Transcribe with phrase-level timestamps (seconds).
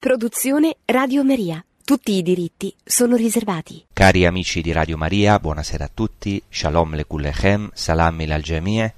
[0.00, 1.62] Produzione Radio Maria.
[1.84, 3.84] Tutti i diritti sono riservati.
[3.92, 6.42] Cari amici di Radio Maria, buonasera a tutti.
[6.48, 8.94] Shalom le kullechem, salam al jamie.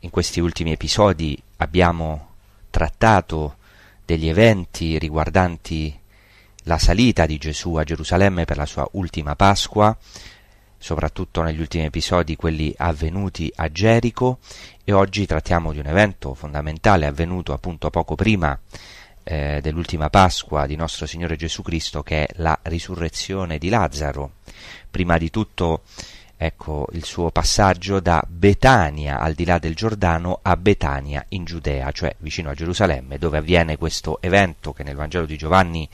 [0.00, 2.30] In questi ultimi episodi abbiamo
[2.68, 3.58] trattato
[4.04, 5.96] degli eventi riguardanti
[6.64, 9.96] la salita di Gesù a Gerusalemme per la sua ultima Pasqua,
[10.78, 14.40] soprattutto negli ultimi episodi quelli avvenuti a Gerico
[14.82, 18.58] e oggi trattiamo di un evento fondamentale avvenuto appunto poco prima
[19.30, 24.36] eh, dell'ultima Pasqua di nostro Signore Gesù Cristo, che è la risurrezione di Lazzaro.
[24.90, 25.82] Prima di tutto,
[26.34, 31.92] ecco il suo passaggio da Betania, al di là del Giordano, a Betania in Giudea,
[31.92, 35.86] cioè vicino a Gerusalemme, dove avviene questo evento che nel Vangelo di Giovanni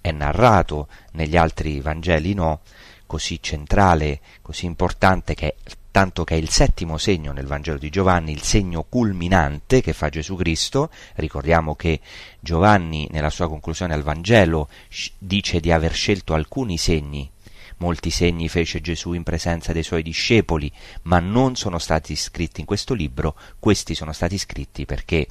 [0.00, 2.60] è narrato, negli altri Vangeli no,
[3.04, 5.54] così centrale, così importante che è
[5.96, 10.10] tanto che è il settimo segno nel Vangelo di Giovanni, il segno culminante che fa
[10.10, 10.90] Gesù Cristo.
[11.14, 12.00] Ricordiamo che
[12.38, 14.68] Giovanni nella sua conclusione al Vangelo
[15.16, 17.30] dice di aver scelto alcuni segni.
[17.78, 20.70] Molti segni fece Gesù in presenza dei suoi discepoli,
[21.04, 25.26] ma non sono stati scritti in questo libro, questi sono stati scritti perché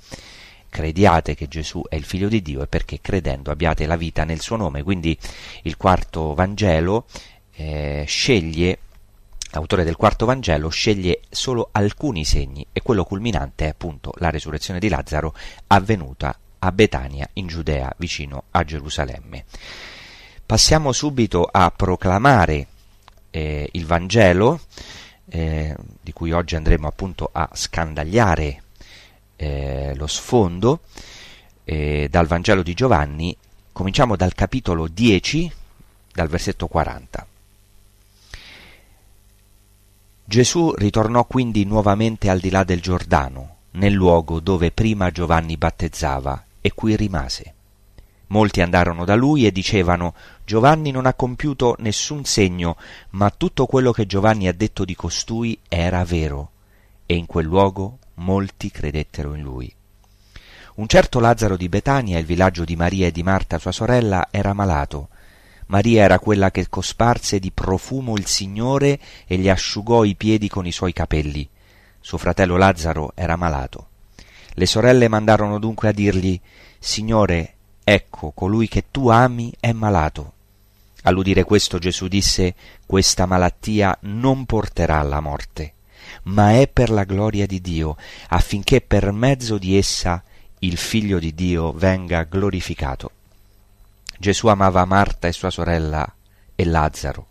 [0.67, 4.41] crediate che Gesù è il figlio di Dio e perché credendo abbiate la vita nel
[4.41, 4.81] suo nome.
[4.81, 5.15] Quindi
[5.61, 7.05] il quarto Vangelo
[7.53, 8.79] eh, sceglie
[9.55, 14.79] l'autore del quarto Vangelo sceglie solo alcuni segni e quello culminante è appunto la resurrezione
[14.79, 15.33] di Lazzaro
[15.67, 19.45] avvenuta a Betania in Giudea vicino a Gerusalemme.
[20.45, 22.67] Passiamo subito a proclamare
[23.31, 24.59] eh, il Vangelo
[25.29, 28.61] eh, di cui oggi andremo appunto a scandagliare
[29.37, 30.81] eh, lo sfondo
[31.63, 33.35] eh, dal Vangelo di Giovanni.
[33.71, 35.51] Cominciamo dal capitolo 10,
[36.11, 37.27] dal versetto 40.
[40.27, 46.45] Gesù ritornò quindi nuovamente al di là del Giordano, nel luogo dove prima Giovanni battezzava,
[46.61, 47.53] e qui rimase.
[48.27, 52.75] Molti andarono da lui e dicevano Giovanni non ha compiuto nessun segno,
[53.11, 56.49] ma tutto quello che Giovanni ha detto di costui era vero,
[57.05, 59.71] e in quel luogo molti credettero in lui.
[60.75, 64.53] Un certo Lazzaro di Betania, il villaggio di Maria e di Marta sua sorella, era
[64.53, 65.09] malato,
[65.67, 70.67] Maria era quella che cosparse di profumo il Signore e gli asciugò i piedi con
[70.67, 71.47] i suoi capelli.
[71.99, 73.87] Suo fratello Lazzaro era malato.
[74.53, 76.39] Le sorelle mandarono dunque a dirgli
[76.77, 77.53] Signore,
[77.83, 80.33] ecco, colui che tu ami è malato.
[81.03, 82.53] All'udire questo Gesù disse
[82.85, 85.73] Questa malattia non porterà alla morte,
[86.23, 87.97] ma è per la gloria di Dio,
[88.29, 90.23] affinché per mezzo di essa
[90.59, 93.11] il Figlio di Dio venga glorificato.
[94.17, 96.11] Gesù amava Marta e sua sorella
[96.55, 97.27] e Lazzaro.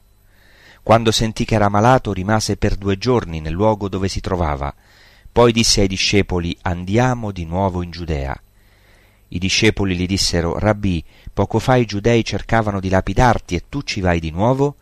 [0.83, 4.75] Quando sentì che era malato, rimase per due giorni nel luogo dove si trovava.
[5.33, 8.39] Poi disse ai discepoli Andiamo di nuovo in Giudea.
[9.29, 11.03] I discepoli gli dissero Rabbì,
[11.33, 14.77] poco fa i giudei cercavano di lapidarti e tu ci vai di nuovo?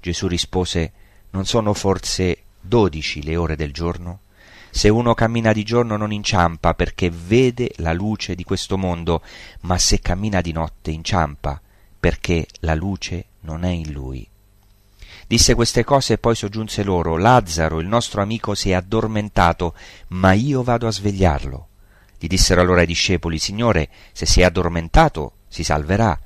[0.00, 0.92] Gesù rispose
[1.30, 4.20] Non sono forse dodici le ore del giorno?
[4.70, 9.22] Se uno cammina di giorno non inciampa perché vede la luce di questo mondo,
[9.62, 11.60] ma se cammina di notte inciampa
[11.98, 14.28] perché la luce non è in lui.
[15.26, 19.74] Disse queste cose e poi soggiunse loro Lazzaro, il nostro amico, si è addormentato,
[20.08, 21.66] ma io vado a svegliarlo.
[22.18, 26.18] Gli dissero allora i discepoli Signore, se si è addormentato, si salverà.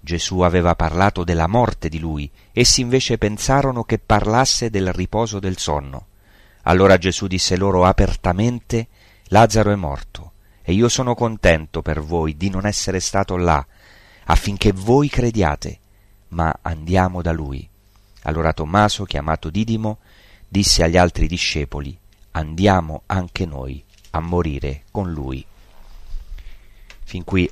[0.00, 5.58] Gesù aveva parlato della morte di lui, essi invece pensarono che parlasse del riposo del
[5.58, 6.06] sonno.
[6.68, 8.88] Allora Gesù disse loro apertamente,
[9.28, 13.66] Lazzaro è morto, e io sono contento per voi di non essere stato là,
[14.24, 15.78] affinché voi crediate,
[16.28, 17.66] ma andiamo da lui.
[18.24, 20.00] Allora Tommaso, chiamato Didimo,
[20.46, 21.98] disse agli altri discepoli,
[22.32, 25.42] andiamo anche noi a morire con lui.
[27.02, 27.50] Fin qui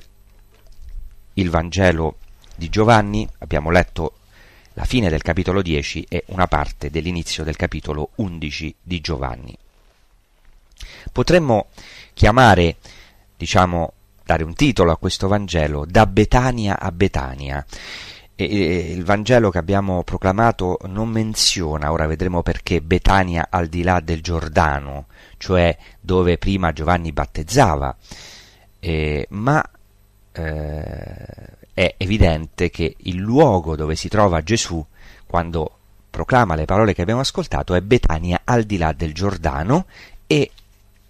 [1.33, 2.17] il Vangelo
[2.55, 4.13] di Giovanni, abbiamo letto
[4.77, 9.57] la fine del capitolo 10 e una parte dell'inizio del capitolo 11 di Giovanni.
[11.11, 11.69] Potremmo
[12.13, 12.75] chiamare,
[13.35, 13.93] diciamo,
[14.23, 17.65] dare un titolo a questo Vangelo, da Betania a Betania.
[18.35, 23.99] E il Vangelo che abbiamo proclamato non menziona, ora vedremo perché, Betania al di là
[23.99, 25.07] del Giordano,
[25.37, 27.97] cioè dove prima Giovanni battezzava,
[28.77, 29.67] eh, ma
[30.33, 34.83] eh, è evidente che il luogo dove si trova Gesù
[35.27, 35.77] quando
[36.09, 39.85] proclama le parole che abbiamo ascoltato è Betania al di là del Giordano
[40.25, 40.49] e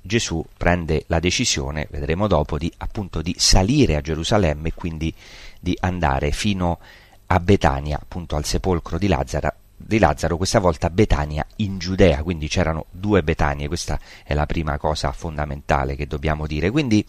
[0.02, 5.14] Gesù prende la decisione, vedremo dopo, di, appunto di salire a Gerusalemme e quindi
[5.58, 6.80] di andare fino
[7.28, 12.50] a Betania, appunto al sepolcro di Lazzaro, di Lazzaro, questa volta Betania in Giudea, quindi
[12.50, 16.70] c'erano due Betanie, questa è la prima cosa fondamentale che dobbiamo dire.
[16.72, 17.06] Quindi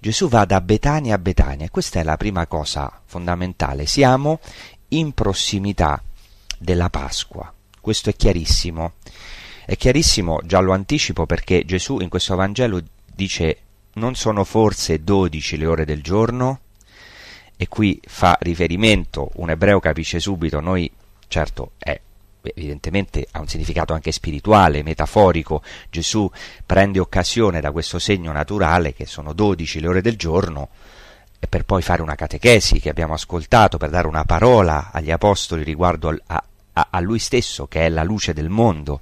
[0.00, 3.86] Gesù va da Betania a Betania questa è la prima cosa fondamentale.
[3.86, 4.40] Siamo
[4.88, 6.02] in prossimità
[6.58, 7.52] della Pasqua.
[7.80, 8.92] Questo è chiarissimo.
[9.64, 12.80] È chiarissimo, già lo anticipo, perché Gesù in questo Vangelo
[13.12, 13.58] dice
[13.94, 16.60] non sono forse dodici le ore del giorno?
[17.56, 20.90] E qui fa riferimento, un ebreo capisce subito, noi
[21.26, 22.00] certo è
[22.42, 25.62] evidentemente ha un significato anche spirituale, metaforico.
[25.90, 26.30] Gesù
[26.64, 30.68] prende occasione da questo segno naturale, che sono 12 le ore del giorno,
[31.48, 36.16] per poi fare una catechesi che abbiamo ascoltato, per dare una parola agli apostoli riguardo
[36.26, 39.00] a, a, a lui stesso, che è la luce del mondo.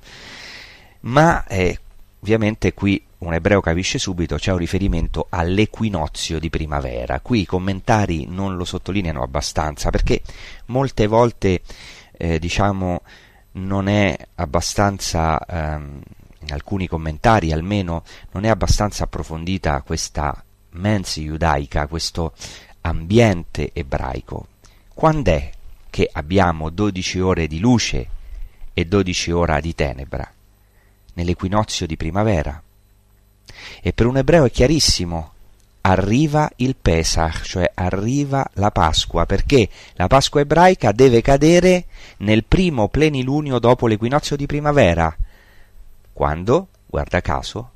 [1.00, 1.78] Ma eh,
[2.20, 7.20] ovviamente qui un ebreo capisce subito, c'è un riferimento all'equinozio di primavera.
[7.20, 10.20] Qui i commentari non lo sottolineano abbastanza, perché
[10.66, 11.62] molte volte,
[12.12, 13.02] eh, diciamo,
[13.56, 16.00] non è abbastanza, ehm,
[16.40, 22.32] in alcuni commentari almeno, non è abbastanza approfondita questa mens giudaica, questo
[22.82, 24.48] ambiente ebraico.
[24.92, 25.50] Quando è
[25.90, 28.08] che abbiamo 12 ore di luce
[28.72, 30.30] e 12 ore di tenebra?
[31.14, 32.62] Nell'equinozio di primavera.
[33.80, 35.32] E per un ebreo è chiarissimo,
[35.86, 41.84] arriva il Pesach, cioè arriva la Pasqua, perché la Pasqua ebraica deve cadere
[42.18, 45.16] nel primo plenilunio dopo l'equinozio di primavera,
[46.12, 47.70] quando, guarda caso,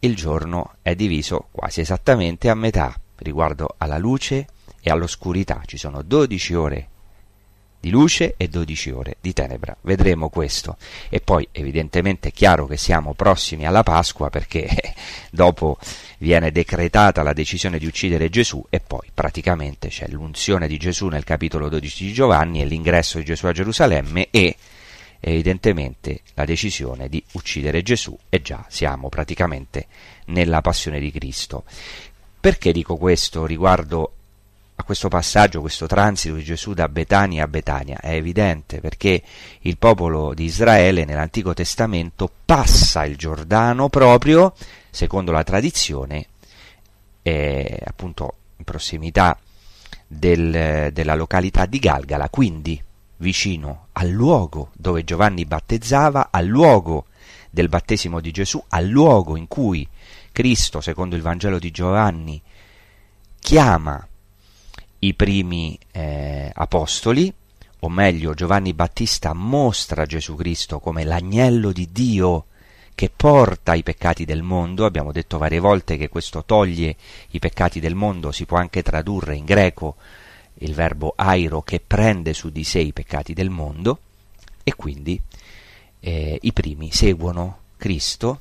[0.00, 4.48] il giorno è diviso quasi esattamente a metà riguardo alla luce
[4.80, 5.62] e all'oscurità.
[5.64, 6.88] Ci sono 12 ore
[7.82, 9.76] di luce e 12 ore di tenebra.
[9.80, 10.76] Vedremo questo.
[11.08, 14.68] E poi evidentemente è chiaro che siamo prossimi alla Pasqua perché
[15.32, 15.78] dopo
[16.18, 21.24] viene decretata la decisione di uccidere Gesù e poi praticamente c'è l'unzione di Gesù nel
[21.24, 24.54] capitolo 12 di Giovanni e l'ingresso di Gesù a Gerusalemme e
[25.18, 29.86] evidentemente la decisione di uccidere Gesù e già siamo praticamente
[30.26, 31.64] nella passione di Cristo.
[32.38, 34.12] Perché dico questo riguardo
[34.82, 37.98] a questo passaggio, questo transito di Gesù da Betania a Betania?
[38.00, 39.22] È evidente perché
[39.60, 44.52] il popolo di Israele nell'Antico Testamento passa il Giordano proprio,
[44.90, 46.26] secondo la tradizione,
[47.22, 49.38] eh, appunto in prossimità
[50.06, 52.82] del, della località di Galgala, quindi
[53.18, 57.06] vicino al luogo dove Giovanni battezzava, al luogo
[57.48, 59.86] del battesimo di Gesù, al luogo in cui
[60.32, 62.42] Cristo, secondo il Vangelo di Giovanni,
[63.38, 64.06] chiama
[65.04, 67.32] i primi eh, apostoli,
[67.80, 72.46] o meglio Giovanni Battista mostra Gesù Cristo come l'agnello di Dio
[72.94, 76.94] che porta i peccati del mondo, abbiamo detto varie volte che questo toglie
[77.30, 79.96] i peccati del mondo, si può anche tradurre in greco
[80.58, 83.98] il verbo airo che prende su di sé i peccati del mondo
[84.62, 85.20] e quindi
[85.98, 88.40] eh, i primi seguono Cristo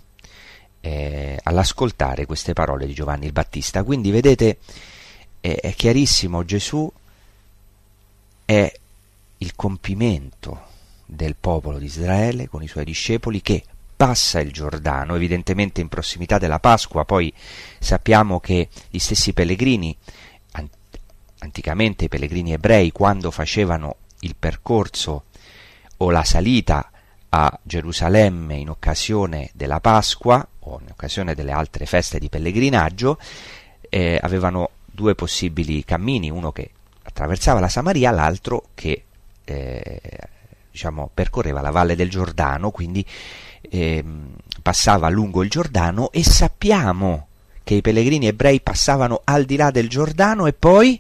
[0.82, 3.84] eh, all'ascoltare queste parole di Giovanni il Battista.
[3.84, 4.58] Quindi vedete
[5.42, 6.90] è, è chiarissimo, Gesù
[8.46, 8.72] è
[9.40, 10.70] il compimento
[11.06, 13.64] del popolo di Israele con i suoi discepoli che
[13.98, 17.32] passa il Giordano, evidentemente in prossimità della Pasqua, poi
[17.78, 19.96] sappiamo che gli stessi pellegrini,
[21.40, 25.26] anticamente i pellegrini ebrei, quando facevano il percorso
[25.98, 26.90] o la salita
[27.30, 33.20] a Gerusalemme in occasione della Pasqua o in occasione delle altre feste di pellegrinaggio,
[33.90, 36.70] eh, avevano due possibili cammini, uno che
[37.04, 39.04] attraversava la Samaria, l'altro che
[39.44, 40.02] eh,
[40.72, 43.06] diciamo, percorreva la valle del Giordano, quindi
[43.62, 44.04] eh,
[44.62, 47.28] passava lungo il Giordano e sappiamo
[47.64, 51.00] che i pellegrini ebrei passavano al di là del Giordano e poi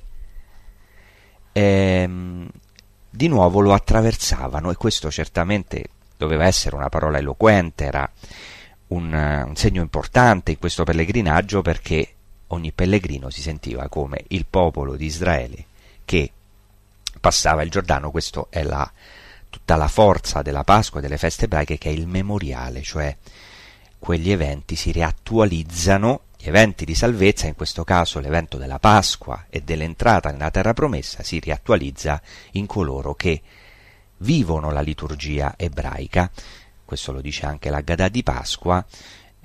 [1.51, 2.49] ehm,
[3.09, 5.85] di nuovo lo attraversavano e questo certamente
[6.17, 8.09] doveva essere una parola eloquente, era
[8.87, 9.11] un,
[9.47, 12.15] un segno importante in questo pellegrinaggio perché
[12.53, 15.65] ogni pellegrino si sentiva come il popolo di Israele
[16.05, 16.31] che
[17.19, 18.89] passava il Giordano, questa è la,
[19.49, 23.15] tutta la forza della Pasqua e delle feste ebraiche che è il memoriale, cioè
[23.99, 29.61] quegli eventi si riattualizzano, gli eventi di salvezza, in questo caso l'evento della Pasqua e
[29.61, 33.41] dell'entrata nella terra promessa, si riattualizza in coloro che
[34.17, 36.31] vivono la liturgia ebraica,
[36.83, 38.83] questo lo dice anche la Gadà di Pasqua,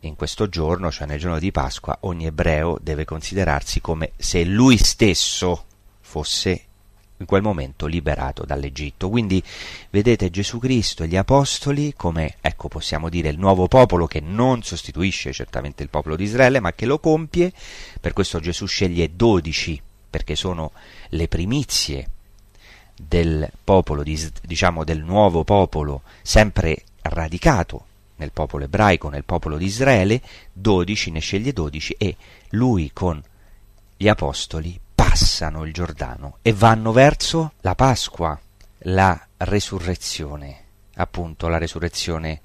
[0.06, 4.78] in questo giorno, cioè nel giorno di Pasqua, ogni ebreo deve considerarsi come se lui
[4.78, 5.64] stesso
[6.00, 6.64] fosse
[7.18, 9.08] in quel momento liberato dall'Egitto.
[9.08, 9.42] Quindi
[9.90, 14.62] vedete Gesù Cristo e gli Apostoli come, ecco, possiamo dire il nuovo popolo che non
[14.62, 17.52] sostituisce certamente il popolo di Israele, ma che lo compie.
[18.00, 20.72] Per questo Gesù sceglie dodici, perché sono
[21.10, 22.08] le primizie
[22.94, 27.84] del popolo, diciamo del nuovo popolo, sempre radicato
[28.16, 30.20] nel popolo ebraico, nel popolo di Israele,
[30.52, 32.16] 12, ne sceglie 12 e
[32.50, 33.23] lui con
[33.96, 38.38] gli apostoli passano il Giordano e vanno verso la Pasqua,
[38.80, 42.40] la resurrezione, appunto la resurrezione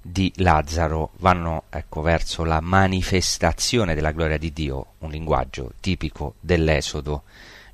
[0.00, 7.24] di Lazzaro, vanno ecco verso la manifestazione della gloria di Dio, un linguaggio tipico dell'Esodo.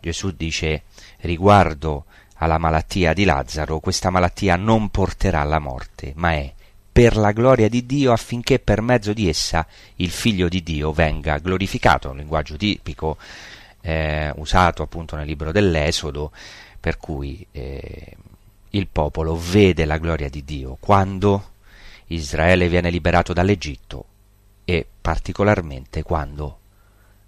[0.01, 0.83] Gesù dice
[1.21, 6.53] riguardo alla malattia di Lazzaro, questa malattia non porterà alla morte, ma è
[6.95, 11.39] per la gloria di Dio affinché per mezzo di essa il figlio di Dio venga
[11.39, 13.17] glorificato, un linguaggio tipico
[13.81, 16.31] eh, usato appunto nel libro dell'Esodo,
[16.79, 18.17] per cui eh,
[18.71, 21.51] il popolo vede la gloria di Dio quando
[22.07, 24.05] Israele viene liberato dall'Egitto
[24.65, 26.59] e particolarmente quando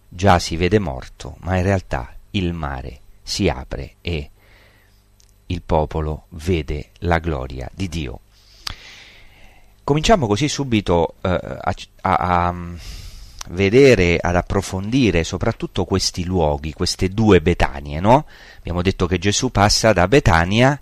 [0.08, 4.30] già si vede morto, ma in realtà il mare si apre e
[5.46, 8.20] il popolo vede la gloria di Dio.
[9.86, 12.54] Cominciamo così subito eh, a, a, a
[13.50, 18.26] vedere, ad approfondire soprattutto questi luoghi, queste due Betanie, no?
[18.58, 20.76] Abbiamo detto che Gesù passa da Betania,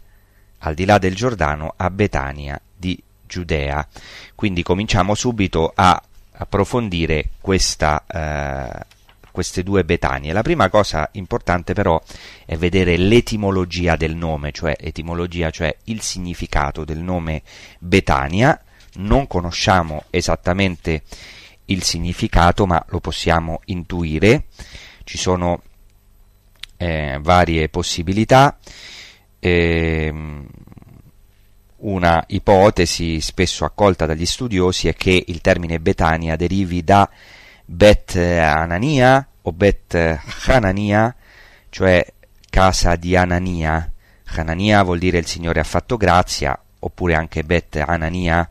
[0.61, 3.87] al di là del Giordano, a Betania di Giudea.
[4.35, 6.03] Quindi cominciamo subito a
[6.37, 8.87] approfondire questa, eh,
[9.31, 10.33] queste due Betanie.
[10.33, 12.03] La prima cosa importante però
[12.47, 17.43] è vedere l'etimologia del nome, cioè etimologia, cioè il significato del nome
[17.79, 18.59] Betania.
[18.95, 21.03] Non conosciamo esattamente
[21.67, 24.45] il significato, ma lo possiamo intuire.
[25.05, 25.63] Ci sono
[26.77, 28.59] eh, varie possibilità.
[29.39, 30.43] Eh,
[31.77, 37.09] una ipotesi spesso accolta dagli studiosi è che il termine Betania derivi da
[37.67, 41.15] Bet Anania o Bet Hanania,
[41.69, 42.07] cioè
[42.49, 43.91] casa di Anania.
[44.37, 48.49] Hanania vuol dire il Signore ha fatto grazia, oppure anche Bet Anania,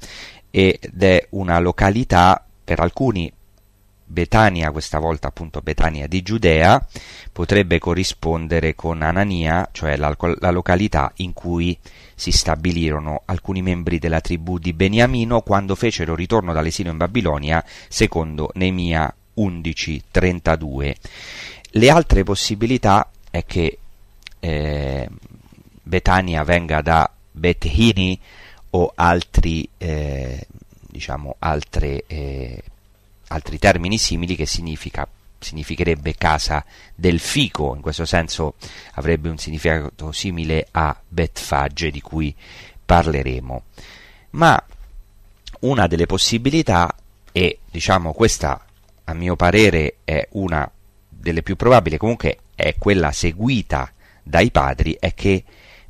[0.55, 3.31] ed è una località per alcuni
[4.05, 6.86] Betania, questa volta appunto Betania di Giudea,
[7.31, 11.75] potrebbe corrispondere con Anania, cioè la, la, località in cui
[12.13, 18.51] si stabilirono alcuni membri della tribù di Beniamino quando fecero ritorno dall'esilio in Babilonia, secondo
[18.53, 20.95] Neemia 11:32.
[21.72, 23.79] Le altre possibilità è che
[24.39, 25.10] eh,
[25.81, 28.19] Betania venga da Bethini
[28.75, 30.47] o altri eh,
[30.93, 32.63] diciamo, altre, eh,
[33.29, 35.07] altri termini simili che significa,
[35.39, 36.63] significherebbe casa
[36.93, 38.53] del fico, in questo senso
[38.93, 42.33] avrebbe un significato simile a Betfage di cui
[42.85, 43.63] parleremo.
[44.31, 44.63] Ma
[45.61, 46.95] una delle possibilità,
[47.31, 48.63] e diciamo questa
[49.05, 50.69] a mio parere è una
[51.09, 55.43] delle più probabili, comunque è quella seguita dai padri, è che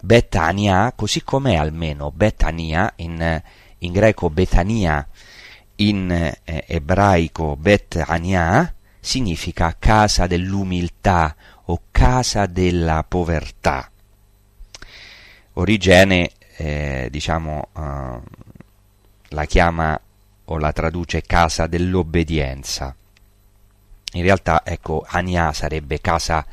[0.05, 3.41] Betania, così com'è almeno Betania in
[3.79, 5.07] in greco Betania,
[5.75, 13.89] in eh, ebraico Bet Ania, significa casa dell'umiltà o casa della povertà.
[15.53, 18.19] Origene, eh, diciamo, eh,
[19.29, 19.99] la chiama
[20.45, 22.95] o la traduce casa dell'obbedienza.
[24.13, 26.45] In realtà, ecco, Ania sarebbe casa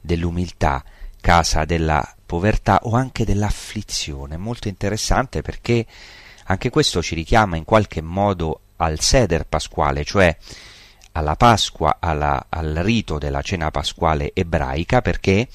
[0.00, 0.84] dell'umiltà,
[1.20, 4.36] casa della povertà o anche dell'afflizione.
[4.36, 5.86] Molto interessante perché
[6.44, 10.36] anche questo ci richiama in qualche modo al seder pasquale, cioè
[11.12, 15.48] alla Pasqua, alla, al rito della cena pasquale ebraica, perché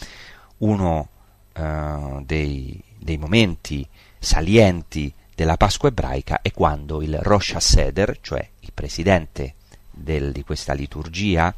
[0.58, 1.10] uno
[1.54, 3.88] eh, dei, dei, momenti
[4.18, 9.54] salienti della Pasqua ebraica è quando il Rosh Haseder, cioè il presidente
[9.92, 11.54] del, di questa liturgia,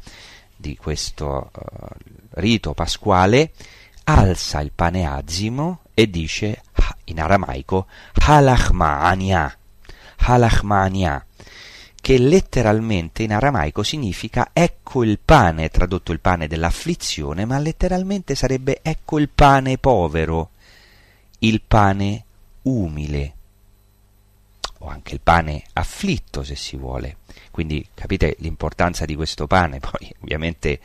[0.54, 1.60] di questo uh,
[2.30, 3.52] rito pasquale,
[4.08, 6.62] alza il pane azimo e dice
[7.04, 9.56] in aramaico halachmania,
[10.18, 11.24] halachmania,
[12.00, 18.80] che letteralmente in aramaico significa ecco il pane, tradotto il pane dell'afflizione, ma letteralmente sarebbe
[18.82, 20.50] ecco il pane povero,
[21.40, 22.24] il pane
[22.62, 23.34] umile,
[24.78, 27.18] o anche il pane afflitto se si vuole.
[27.50, 30.78] Quindi capite l'importanza di questo pane, poi ovviamente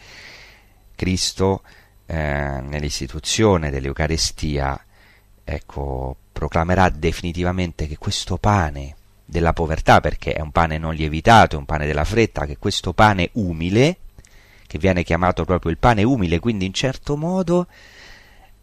[0.96, 1.62] Cristo
[2.12, 4.78] eh, nell'istituzione dell'Eucarestia
[5.46, 11.60] ecco, proclamerà definitivamente che questo pane della povertà, perché è un pane non lievitato, è
[11.60, 13.98] un pane della fretta, che questo pane umile,
[14.68, 17.68] che viene chiamato proprio il pane umile, quindi in certo modo,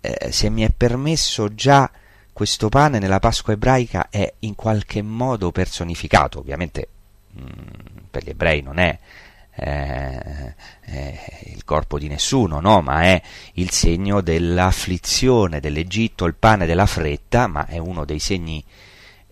[0.02, 1.90] eh, se mi è permesso già
[2.34, 6.88] questo pane nella Pasqua ebraica è in qualche modo personificato, ovviamente
[7.32, 7.46] mh, mm,
[8.10, 8.98] per gli ebrei non è
[9.60, 12.80] eh, eh, il corpo di nessuno, no?
[12.80, 13.20] ma è
[13.54, 18.64] il segno dell'afflizione dell'Egitto, il pane della fretta, ma è uno dei segni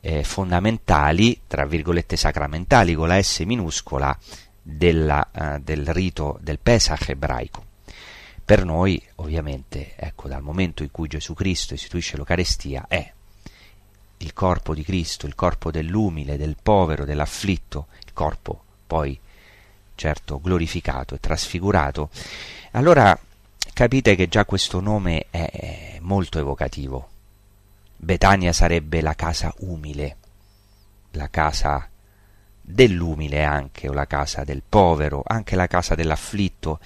[0.01, 4.17] eh, fondamentali, tra virgolette sacramentali, con la S minuscola,
[4.61, 7.65] della, uh, del rito del Pesach ebraico.
[8.45, 13.13] Per noi, ovviamente, ecco, dal momento in cui Gesù Cristo istituisce l'Eucarestia, è
[14.19, 19.19] il corpo di Cristo, il corpo dell'umile, del povero, dell'afflitto, il corpo poi
[19.97, 22.11] certo glorificato e trasfigurato,
[22.73, 23.19] allora
[23.73, 27.09] capite che già questo nome è molto evocativo.
[27.97, 30.17] Betania sarebbe la casa umile,
[31.13, 31.89] la casa
[32.61, 36.79] dell'umile anche, o la casa del povero, anche la casa dell'afflitto.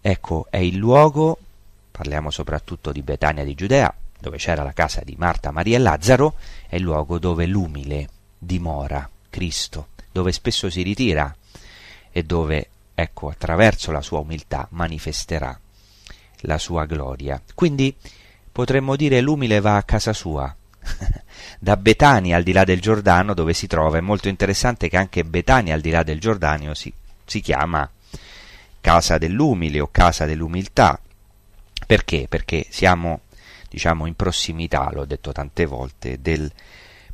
[0.00, 1.38] Ecco, è il luogo,
[1.90, 6.34] parliamo soprattutto di Betania di Giudea, dove c'era la casa di Marta, Maria e Lazzaro,
[6.66, 8.08] è il luogo dove l'umile
[8.38, 11.34] dimora, Cristo, dove spesso si ritira
[12.12, 15.58] e dove, ecco, attraverso la sua umiltà manifesterà
[16.42, 17.40] la sua gloria.
[17.54, 17.94] Quindi
[18.50, 20.54] potremmo dire l'umile va a casa sua,
[21.58, 23.98] da Betania al di là del Giordano dove si trova.
[23.98, 26.92] È molto interessante che anche Betania al di là del Giordano si,
[27.24, 27.88] si chiama
[28.80, 31.00] casa dell'umile o casa dell'umiltà.
[31.86, 32.26] Perché?
[32.28, 33.22] Perché siamo,
[33.68, 36.50] diciamo, in prossimità, l'ho detto tante volte, del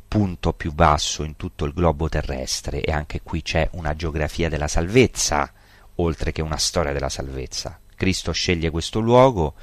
[0.09, 4.67] punto più basso in tutto il globo terrestre e anche qui c'è una geografia della
[4.67, 5.53] salvezza,
[5.95, 7.79] oltre che una storia della salvezza.
[7.95, 9.53] Cristo sceglie questo luogo,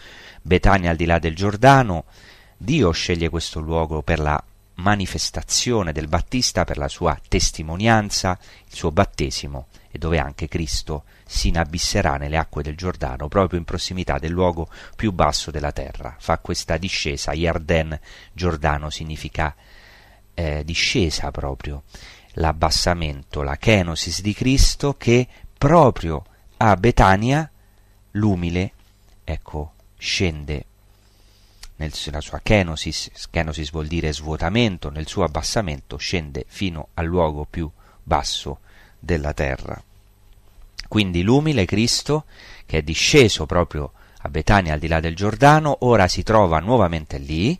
[0.40, 2.04] Betania al di là del Giordano,
[2.56, 4.42] Dio sceglie questo luogo per la
[4.76, 8.38] manifestazione del Battista, per la sua testimonianza,
[8.68, 13.64] il suo battesimo, e dove anche Cristo si inabisserà nelle acque del Giordano, proprio in
[13.64, 16.14] prossimità del luogo più basso della terra.
[16.18, 17.98] Fa questa discesa, Yarden,
[18.32, 19.54] Giordano significa
[20.36, 21.84] eh, discesa proprio,
[22.34, 25.26] l'abbassamento, la kenosis di Cristo che
[25.56, 26.24] proprio
[26.58, 27.50] a Betania
[28.12, 28.72] l'umile,
[29.24, 30.64] ecco, scende
[31.76, 37.70] nella sua kenosis, kenosis vuol dire svuotamento, nel suo abbassamento scende fino al luogo più
[38.02, 38.60] basso
[38.98, 39.82] della terra.
[40.86, 42.24] Quindi l'umile Cristo,
[42.66, 47.18] che è disceso proprio a Betania al di là del Giordano, ora si trova nuovamente
[47.18, 47.58] lì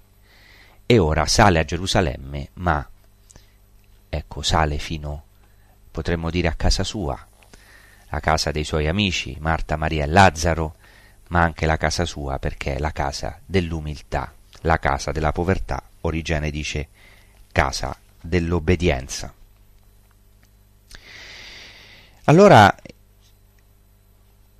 [0.87, 2.89] e ora sale a Gerusalemme, ma
[4.09, 5.25] ecco, sale fino,
[5.91, 7.27] potremmo dire, a casa sua,
[8.09, 10.77] a casa dei suoi amici, Marta, Maria e Lazzaro,
[11.29, 16.51] ma anche la casa sua perché è la casa dell'umiltà, la casa della povertà, Origene
[16.51, 16.89] dice
[17.51, 19.35] casa dell'obbedienza.
[22.25, 22.75] Allora,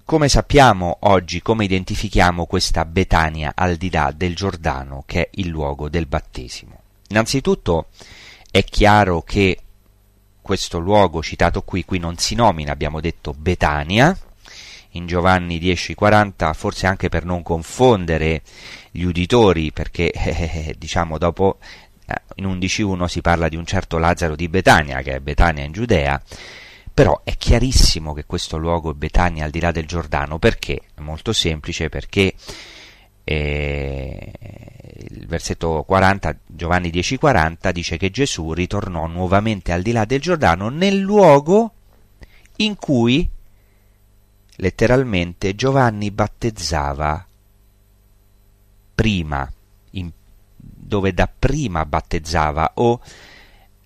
[0.07, 5.49] come sappiamo oggi, come identifichiamo questa Betania al di là del Giordano, che è il
[5.49, 6.81] luogo del battesimo?
[7.09, 7.89] Innanzitutto
[8.49, 9.59] è chiaro che
[10.41, 14.17] questo luogo citato qui, qui non si nomina, abbiamo detto Betania,
[14.91, 18.43] in Giovanni 10:40, forse anche per non confondere
[18.93, 21.59] gli uditori, perché eh, diciamo dopo
[22.07, 25.73] eh, in 11.1 si parla di un certo Lazzaro di Betania, che è Betania in
[25.73, 26.23] Giudea,
[26.97, 30.81] però è chiarissimo che questo luogo è Betania al di là del Giordano, perché?
[30.95, 32.33] È molto semplice, perché
[33.23, 34.33] eh,
[35.11, 40.71] il versetto 40, Giovanni 10:40 dice che Gesù ritornò nuovamente al di là del Giordano
[40.71, 41.75] nel luogo
[42.57, 43.29] in cui
[44.57, 47.27] letteralmente Giovanni battezzava
[48.95, 49.53] prima,
[49.91, 50.11] in,
[50.57, 52.99] dove da prima battezzava o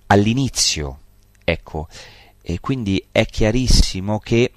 [0.06, 1.00] all'inizio,
[1.42, 1.88] ecco,
[2.42, 4.52] e quindi è chiarissimo che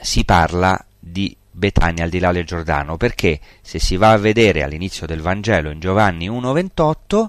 [0.00, 4.62] si parla di Betania al di là del Giordano, perché se si va a vedere
[4.62, 7.28] all'inizio del Vangelo in Giovanni 1,28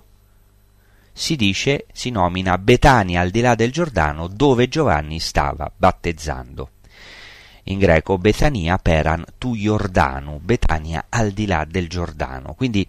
[1.12, 6.69] si dice, si nomina Betania al di là del Giordano dove Giovanni stava battezzando
[7.69, 12.54] in greco Betania peran tu Giordano, Betania al di là del Giordano.
[12.54, 12.88] Quindi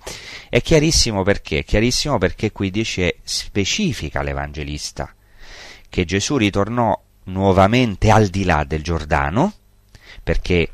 [0.49, 5.15] è chiarissimo perché, è chiarissimo perché qui dice specifica l'Evangelista
[5.91, 9.53] che Gesù ritornò nuovamente al di là del Giordano,
[10.23, 10.71] perché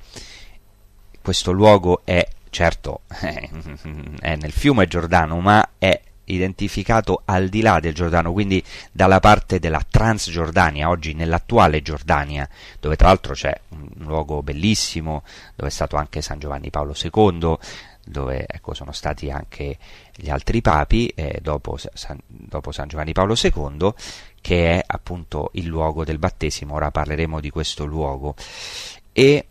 [1.21, 7.95] questo luogo è certo è nel fiume Giordano, ma è identificato al di là del
[7.95, 12.49] Giordano, quindi dalla parte della Transgiordania, oggi nell'attuale Giordania,
[12.81, 15.23] dove tra l'altro c'è un luogo bellissimo,
[15.55, 17.57] dove è stato anche San Giovanni Paolo II,
[18.07, 19.79] dove ecco, sono stati anche
[20.15, 23.93] gli altri papi eh, dopo, San, dopo San Giovanni Paolo II,
[24.47, 28.37] che è appunto il luogo del battesimo, ora parleremo di questo luogo.
[29.13, 29.45] E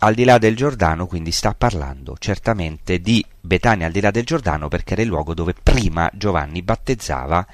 [0.00, 4.26] al di là del Giordano, quindi sta parlando certamente di Betania al di là del
[4.26, 7.46] Giordano perché era il luogo dove prima Giovanni battezzava,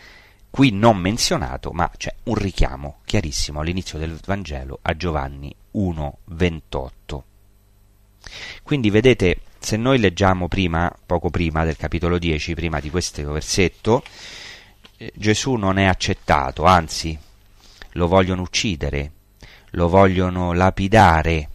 [0.50, 7.22] qui non menzionato, ma c'è un richiamo chiarissimo all'inizio del Vangelo a Giovanni 1:28.
[8.64, 14.02] Quindi vedete, se noi leggiamo prima, poco prima del capitolo 10, prima di questo versetto,
[15.14, 17.18] Gesù non è accettato, anzi
[17.92, 19.12] lo vogliono uccidere,
[19.70, 21.48] lo vogliono lapidare.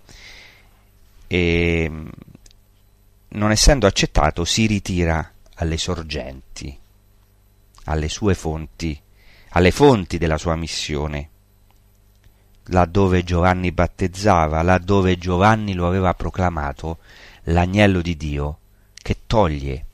[1.27, 1.91] E
[3.27, 6.75] non essendo accettato si ritira alle sorgenti,
[7.83, 8.99] alle sue fonti,
[9.49, 11.29] alle fonti della sua missione,
[12.69, 16.97] laddove Giovanni battezzava, laddove Giovanni lo aveva proclamato
[17.43, 18.57] l'agnello di Dio
[18.95, 19.85] che toglie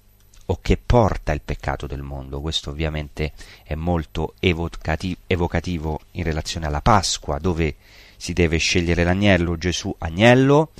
[0.51, 2.41] o che porta il peccato del mondo.
[2.41, 3.31] Questo ovviamente
[3.63, 7.75] è molto evocativo in relazione alla Pasqua, dove
[8.17, 9.57] si deve scegliere l'agnello.
[9.57, 10.71] Gesù, agnello,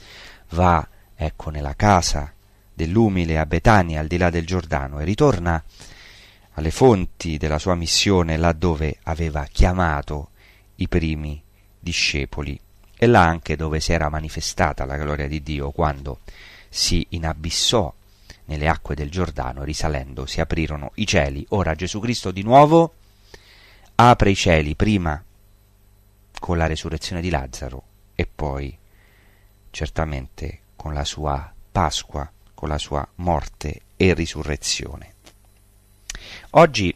[0.50, 2.34] va ecco nella casa
[2.74, 5.64] dell'umile a Betania, al di là del Giordano, e ritorna
[6.56, 10.32] alle fonti della sua missione, laddove aveva chiamato
[10.76, 11.42] i primi
[11.80, 12.60] discepoli,
[12.98, 16.20] e là anche dove si era manifestata la gloria di Dio, quando
[16.68, 17.94] si inabissò
[18.52, 21.46] nelle acque del Giordano, risalendo si aprirono i cieli.
[21.50, 22.94] Ora Gesù Cristo di nuovo
[23.96, 25.22] apre i cieli, prima
[26.40, 27.84] con la resurrezione di Lazzaro
[28.14, 28.78] e poi
[29.70, 35.14] certamente con la sua Pasqua, con la sua morte e risurrezione.
[36.52, 36.94] Oggi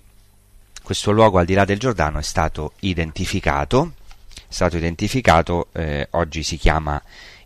[0.83, 3.93] questo luogo al di là del Giordano è stato identificato,
[4.33, 7.01] è stato identificato, eh, oggi si chiama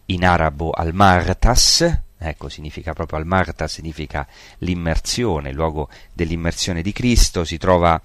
[0.05, 4.27] in arabo al-Martas, ecco significa proprio al-Marta, significa
[4.59, 7.99] l'immersione, il luogo dell'immersione di Cristo, si trova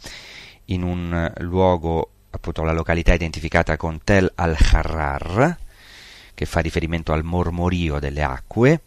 [0.67, 5.59] in un luogo, appunto la località identificata con Tel al-Harrar,
[6.33, 8.83] che fa riferimento al mormorio delle acque,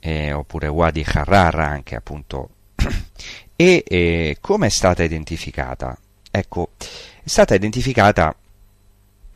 [0.00, 2.50] eh, oppure Wadi Harrar anche appunto.
[3.56, 5.96] e eh, come è stata identificata?
[6.30, 8.34] Ecco, è stata identificata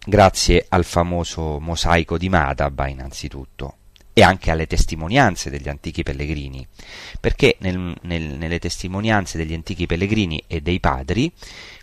[0.07, 3.77] grazie al famoso mosaico di Madaba innanzitutto
[4.17, 6.67] e anche alle testimonianze degli antichi pellegrini,
[7.21, 11.31] perché nel, nel, nelle testimonianze degli antichi pellegrini e dei padri,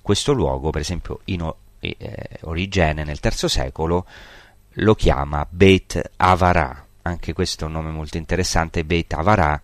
[0.02, 1.96] questo luogo, per esempio in eh,
[2.44, 4.06] Origene nel III secolo,
[4.76, 9.62] lo chiama Beit Avara, anche questo è un nome molto interessante, Beit Avara,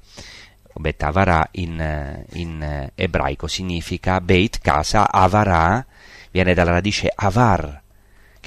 [0.73, 5.85] Beit Avara in, in ebraico significa Beit, casa, Avara,
[6.31, 7.81] viene dalla radice Avar,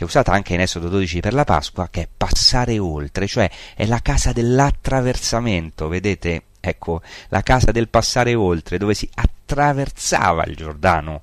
[0.00, 3.50] che è usata anche in Esodo 12 per la Pasqua, che è passare oltre, cioè
[3.74, 6.44] è la casa dell'attraversamento, vedete?
[6.58, 11.22] Ecco, la casa del passare oltre, dove si attraversava il Giordano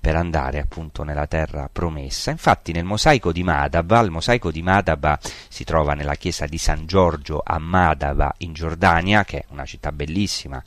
[0.00, 2.32] per andare appunto nella terra promessa.
[2.32, 5.16] Infatti nel mosaico di Madaba, il mosaico di Madaba
[5.48, 9.92] si trova nella chiesa di San Giorgio a Madaba in Giordania, che è una città
[9.92, 10.60] bellissima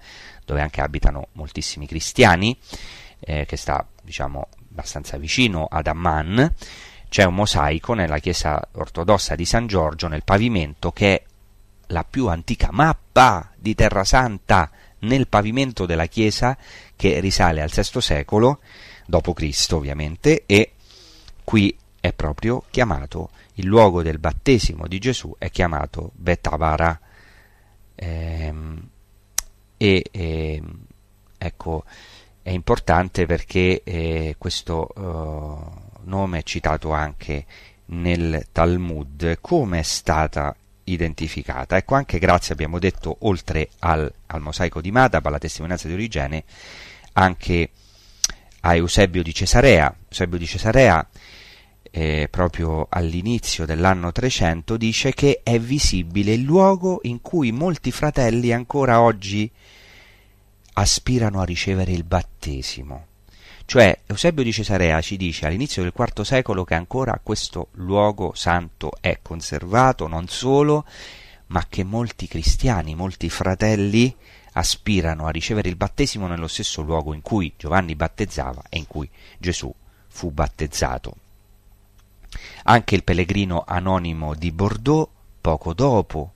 [0.46, 2.58] dove anche abitano moltissimi cristiani,
[3.20, 6.54] eh, che sta diciamo abbastanza vicino ad Amman
[7.10, 11.24] c'è un mosaico nella chiesa ortodossa di San Giorgio nel pavimento che è
[11.88, 14.70] la più antica mappa di Terra Santa
[15.00, 16.58] nel pavimento della chiesa
[16.96, 18.60] che risale al VI secolo
[19.06, 19.68] d.C.
[19.72, 20.74] ovviamente e
[21.44, 27.00] qui è proprio chiamato il luogo del battesimo di Gesù è chiamato Betavara
[27.96, 28.90] ehm,
[29.78, 30.86] e ehm,
[31.38, 31.84] ecco
[32.42, 37.46] è importante perché eh, questo uh, nome citato anche
[37.86, 41.78] nel Talmud, come è stata identificata.
[41.78, 46.44] Ecco, anche grazie, abbiamo detto, oltre al, al mosaico di Madaba, alla testimonianza di origine,
[47.14, 47.70] anche
[48.62, 49.96] a Eusebio di Cesarea.
[50.08, 51.08] Eusebio di Cesarea,
[51.92, 58.52] eh, proprio all'inizio dell'anno 300, dice che è visibile il luogo in cui molti fratelli
[58.52, 59.50] ancora oggi
[60.74, 63.09] aspirano a ricevere il battesimo.
[63.70, 68.94] Cioè Eusebio di Cesarea ci dice all'inizio del IV secolo che ancora questo luogo santo
[69.00, 70.88] è conservato, non solo,
[71.50, 74.16] ma che molti cristiani, molti fratelli
[74.54, 79.08] aspirano a ricevere il battesimo nello stesso luogo in cui Giovanni battezzava e in cui
[79.38, 79.72] Gesù
[80.08, 81.16] fu battezzato.
[82.64, 85.08] Anche il pellegrino anonimo di Bordeaux,
[85.40, 86.34] poco dopo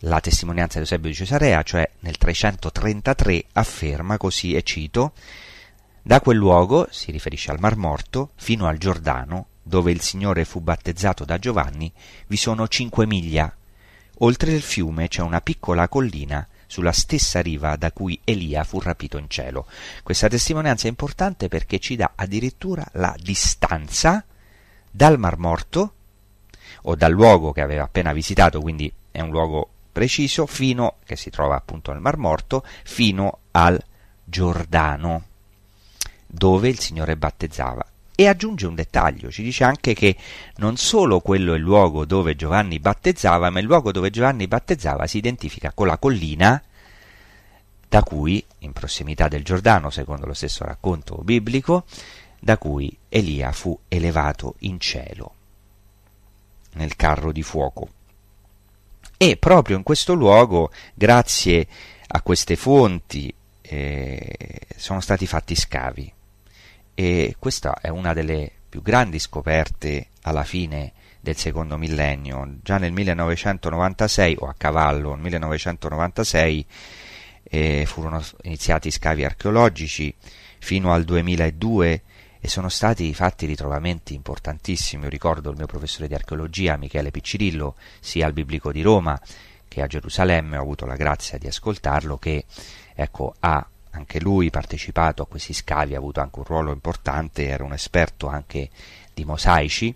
[0.00, 5.14] la testimonianza di Eusebio di Cesarea, cioè nel 333, afferma così, e cito,
[6.04, 10.60] da quel luogo, si riferisce al Mar Morto, fino al Giordano, dove il Signore fu
[10.60, 11.92] battezzato da Giovanni,
[12.26, 13.54] vi sono cinque miglia.
[14.18, 19.16] Oltre il fiume c'è una piccola collina sulla stessa riva da cui Elia fu rapito
[19.16, 19.66] in cielo.
[20.02, 24.24] Questa testimonianza è importante perché ci dà addirittura la distanza
[24.90, 25.94] dal Mar Morto
[26.82, 31.30] o dal luogo che aveva appena visitato, quindi è un luogo preciso, fino, che si
[31.30, 33.80] trova appunto nel Mar Morto, fino al
[34.24, 35.30] Giordano
[36.32, 37.86] dove il Signore battezzava.
[38.14, 40.16] E aggiunge un dettaglio, ci dice anche che
[40.56, 45.06] non solo quello è il luogo dove Giovanni battezzava, ma il luogo dove Giovanni battezzava
[45.06, 46.62] si identifica con la collina
[47.88, 51.84] da cui, in prossimità del Giordano, secondo lo stesso racconto biblico,
[52.40, 55.34] da cui Elia fu elevato in cielo
[56.74, 57.88] nel carro di fuoco.
[59.18, 61.66] E proprio in questo luogo, grazie
[62.06, 66.12] a queste fonti, eh, sono stati fatti scavi.
[66.94, 72.56] E questa è una delle più grandi scoperte alla fine del secondo millennio.
[72.62, 76.66] Già nel 1996, o a cavallo nel 1996,
[77.44, 80.14] eh, furono iniziati scavi archeologici
[80.58, 82.02] fino al 2002
[82.40, 85.04] e sono stati fatti ritrovamenti importantissimi.
[85.04, 89.20] Io ricordo il mio professore di archeologia, Michele Piccirillo, sia al Biblico di Roma
[89.68, 92.44] che a Gerusalemme, ho avuto la grazia di ascoltarlo, che
[92.94, 97.64] ecco, ha anche lui partecipato a questi scavi, ha avuto anche un ruolo importante, era
[97.64, 98.70] un esperto anche
[99.14, 99.94] di mosaici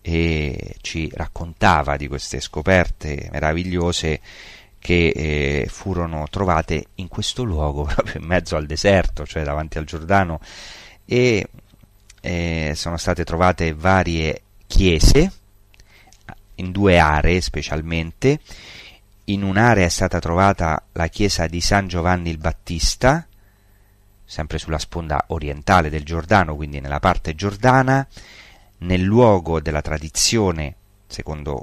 [0.00, 4.20] e ci raccontava di queste scoperte meravigliose
[4.78, 9.84] che eh, furono trovate in questo luogo, proprio in mezzo al deserto, cioè davanti al
[9.84, 10.40] Giordano,
[11.04, 11.48] e
[12.20, 15.32] eh, sono state trovate varie chiese,
[16.56, 18.38] in due aree specialmente,
[19.28, 23.26] in un'area è stata trovata la chiesa di San Giovanni il Battista,
[24.24, 28.06] sempre sulla sponda orientale del Giordano, quindi nella parte giordana,
[28.78, 30.74] nel luogo della tradizione,
[31.06, 31.62] secondo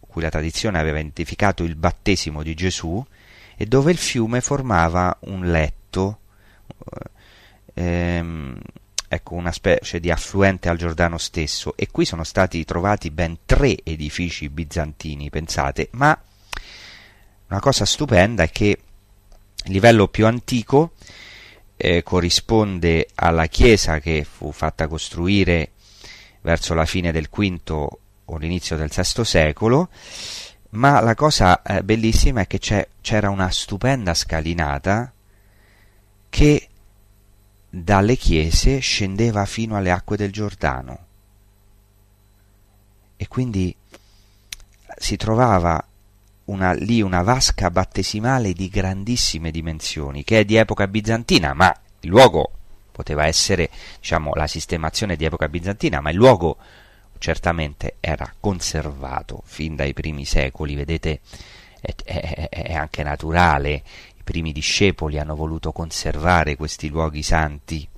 [0.00, 3.04] cui la tradizione aveva identificato il battesimo di Gesù
[3.56, 6.18] e dove il fiume formava un letto,
[7.74, 8.58] ehm,
[9.08, 11.74] ecco, una specie di affluente al Giordano stesso.
[11.76, 16.16] E qui sono stati trovati ben tre edifici bizantini, pensate, ma
[17.52, 18.78] una cosa stupenda è che
[19.64, 20.92] il livello più antico
[21.76, 25.72] eh, corrisponde alla chiesa che fu fatta costruire
[26.40, 27.60] verso la fine del V
[28.24, 29.90] o l'inizio del VI secolo,
[30.70, 35.12] ma la cosa eh, bellissima è che c'era una stupenda scalinata
[36.30, 36.68] che
[37.68, 41.06] dalle chiese scendeva fino alle acque del Giordano.
[43.14, 43.76] E quindi
[44.96, 45.84] si trovava
[46.52, 52.08] una, lì una vasca battesimale di grandissime dimensioni che è di epoca bizantina, ma il
[52.08, 52.50] luogo
[52.92, 56.58] poteva essere diciamo la sistemazione di epoca bizantina, ma il luogo
[57.18, 61.20] certamente era conservato fin dai primi secoli, vedete,
[61.80, 63.82] è, è, è anche naturale,
[64.16, 67.88] i primi discepoli hanno voluto conservare questi luoghi santi.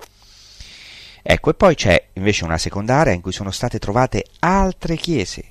[1.27, 5.43] Ecco, e poi c'è invece una seconda area in cui sono state trovate altre chiese,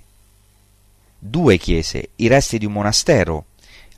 [1.26, 3.46] due chiese, i resti di un monastero,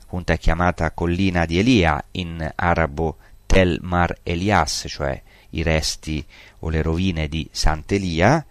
[0.03, 6.25] appunto è chiamata collina di Elia, in arabo Tel Mar Elias, cioè i resti
[6.59, 8.45] o le rovine di Sant'Elia,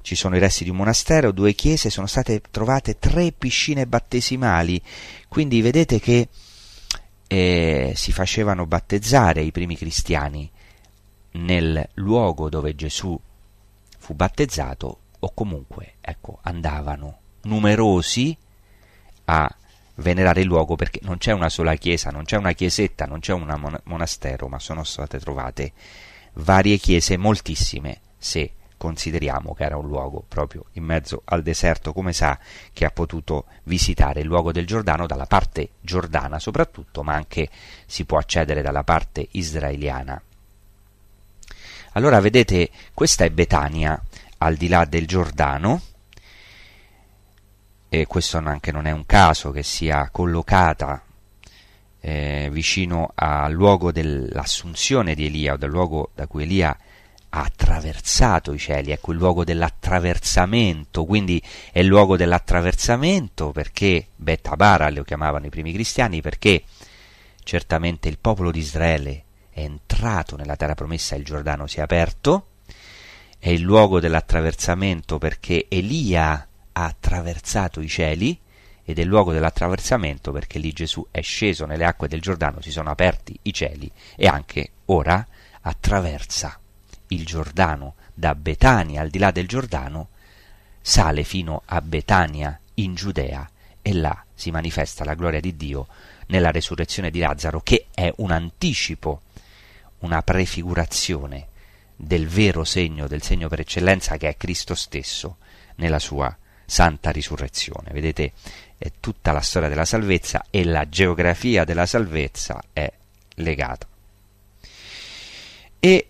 [0.00, 4.80] ci sono i resti di un monastero, due chiese, sono state trovate tre piscine battesimali,
[5.28, 6.28] quindi vedete che
[7.26, 10.48] eh, si facevano battezzare i primi cristiani
[11.32, 13.18] nel luogo dove Gesù
[13.98, 18.36] fu battezzato o comunque ecco, andavano numerosi
[19.26, 19.54] a
[19.96, 23.32] venerare il luogo perché non c'è una sola chiesa, non c'è una chiesetta, non c'è
[23.32, 25.72] un mon- monastero, ma sono state trovate
[26.34, 32.12] varie chiese, moltissime, se consideriamo che era un luogo proprio in mezzo al deserto, come
[32.12, 32.38] sa
[32.72, 37.48] che ha potuto visitare il luogo del Giordano dalla parte giordana soprattutto, ma anche
[37.86, 40.20] si può accedere dalla parte israeliana.
[41.92, 44.00] Allora vedete, questa è Betania,
[44.38, 45.80] al di là del Giordano,
[48.00, 51.02] e questo anche non è un caso che sia collocata
[52.00, 56.76] eh, vicino al luogo dell'assunzione di Elia o dal luogo da cui Elia
[57.36, 64.90] ha attraversato i cieli, ecco il luogo dell'attraversamento, quindi è il luogo dell'attraversamento perché Betabara
[64.90, 66.62] lo chiamavano i primi cristiani, perché
[67.42, 72.48] certamente il popolo di Israele è entrato nella terra promessa il Giordano si è aperto,
[73.38, 78.38] è il luogo dell'attraversamento perché Elia ha attraversato i cieli
[78.84, 82.70] ed è il luogo dell'attraversamento perché lì Gesù è sceso nelle acque del Giordano, si
[82.70, 85.26] sono aperti i cieli e anche ora
[85.62, 86.58] attraversa
[87.08, 90.08] il Giordano da Betania al di là del Giordano,
[90.80, 93.48] sale fino a Betania in Giudea
[93.80, 95.86] e là si manifesta la gloria di Dio
[96.26, 99.22] nella resurrezione di Lazzaro che è un anticipo,
[100.00, 101.48] una prefigurazione
[101.96, 105.36] del vero segno, del segno per eccellenza che è Cristo stesso
[105.76, 107.90] nella sua santa risurrezione.
[107.92, 108.32] Vedete,
[108.78, 112.90] è tutta la storia della salvezza e la geografia della salvezza è
[113.36, 113.86] legata.
[115.80, 116.08] E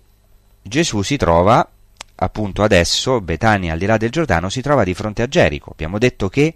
[0.63, 1.69] Gesù si trova
[2.17, 5.71] appunto adesso, Betania al di là del Giordano, si trova di fronte a Gerico.
[5.71, 6.55] Abbiamo detto che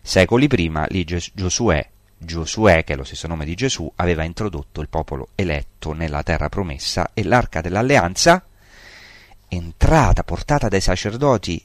[0.00, 4.88] secoli prima lì Giosuè Giosuè, che è lo stesso nome di Gesù, aveva introdotto il
[4.88, 8.42] popolo eletto nella terra promessa e l'arca dell'alleanza,
[9.48, 11.62] entrata, portata dai sacerdoti,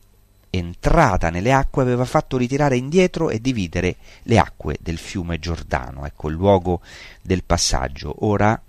[0.51, 6.29] entrata nelle acque, aveva fatto ritirare indietro e dividere le acque del fiume Giordano, ecco
[6.29, 6.81] il luogo
[7.21, 8.25] del passaggio.
[8.25, 8.61] Ora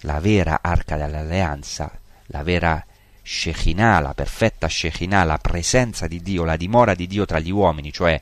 [0.00, 1.90] la vera arca dell'alleanza,
[2.26, 2.84] la vera
[3.22, 7.92] Shekinah, la perfetta Shekinah, la presenza di Dio, la dimora di Dio tra gli uomini,
[7.92, 8.20] cioè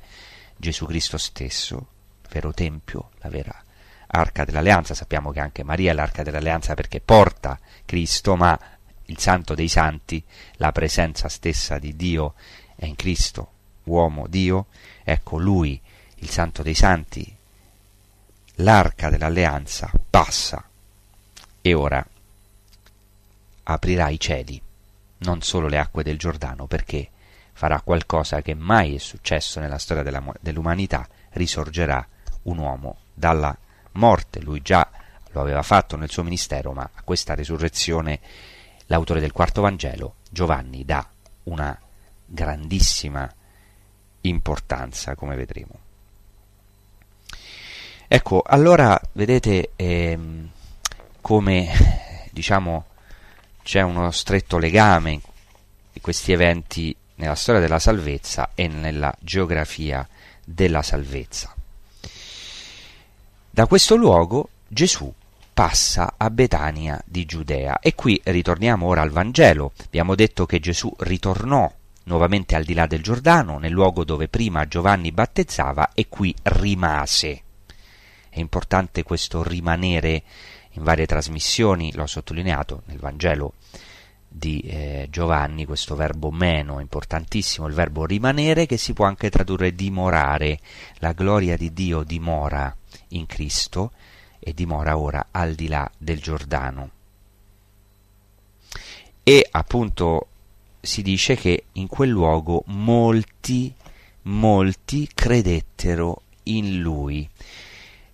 [0.56, 1.86] Gesù Cristo stesso,
[2.30, 3.64] vero tempio, la vera
[4.06, 4.94] arca dell'alleanza.
[4.94, 8.56] Sappiamo che anche Maria è l'arca dell'alleanza perché porta Cristo, ma
[9.06, 10.22] il santo dei santi,
[10.56, 12.34] la presenza stessa di Dio
[12.82, 13.50] è in Cristo,
[13.84, 14.66] uomo Dio,
[15.04, 15.80] ecco lui,
[16.16, 17.36] il santo dei santi,
[18.56, 20.64] l'arca dell'alleanza passa
[21.60, 22.04] e ora
[23.62, 24.60] aprirà i cieli,
[25.18, 27.08] non solo le acque del Giordano, perché
[27.52, 32.04] farà qualcosa che mai è successo nella storia della, dell'umanità, risorgerà
[32.42, 33.56] un uomo dalla
[33.92, 34.40] morte.
[34.40, 34.90] Lui già
[35.30, 38.18] lo aveva fatto nel suo ministero, ma a questa risurrezione
[38.86, 41.08] l'autore del quarto Vangelo, Giovanni, dà
[41.44, 41.78] una
[42.32, 43.30] grandissima
[44.22, 45.78] importanza, come vedremo.
[48.08, 50.48] Ecco, allora vedete ehm,
[51.20, 51.70] come
[52.32, 52.86] diciamo
[53.62, 55.20] c'è uno stretto legame
[55.92, 60.06] di questi eventi nella storia della salvezza e nella geografia
[60.44, 61.54] della salvezza.
[63.50, 65.12] Da questo luogo Gesù
[65.52, 69.72] passa a Betania di Giudea e qui ritorniamo ora al Vangelo.
[69.84, 71.70] Abbiamo detto che Gesù ritornò
[72.04, 77.42] nuovamente al di là del Giordano, nel luogo dove prima Giovanni battezzava e qui rimase.
[78.28, 80.22] È importante questo rimanere
[80.70, 83.54] in varie trasmissioni, l'ho sottolineato nel Vangelo
[84.32, 89.74] di eh, Giovanni, questo verbo meno, importantissimo, il verbo rimanere che si può anche tradurre
[89.74, 90.58] dimorare.
[90.98, 92.74] La gloria di Dio dimora
[93.08, 93.92] in Cristo
[94.38, 96.90] e dimora ora al di là del Giordano.
[99.22, 100.28] E appunto
[100.84, 103.72] si dice che in quel luogo molti,
[104.22, 107.28] molti credettero in lui,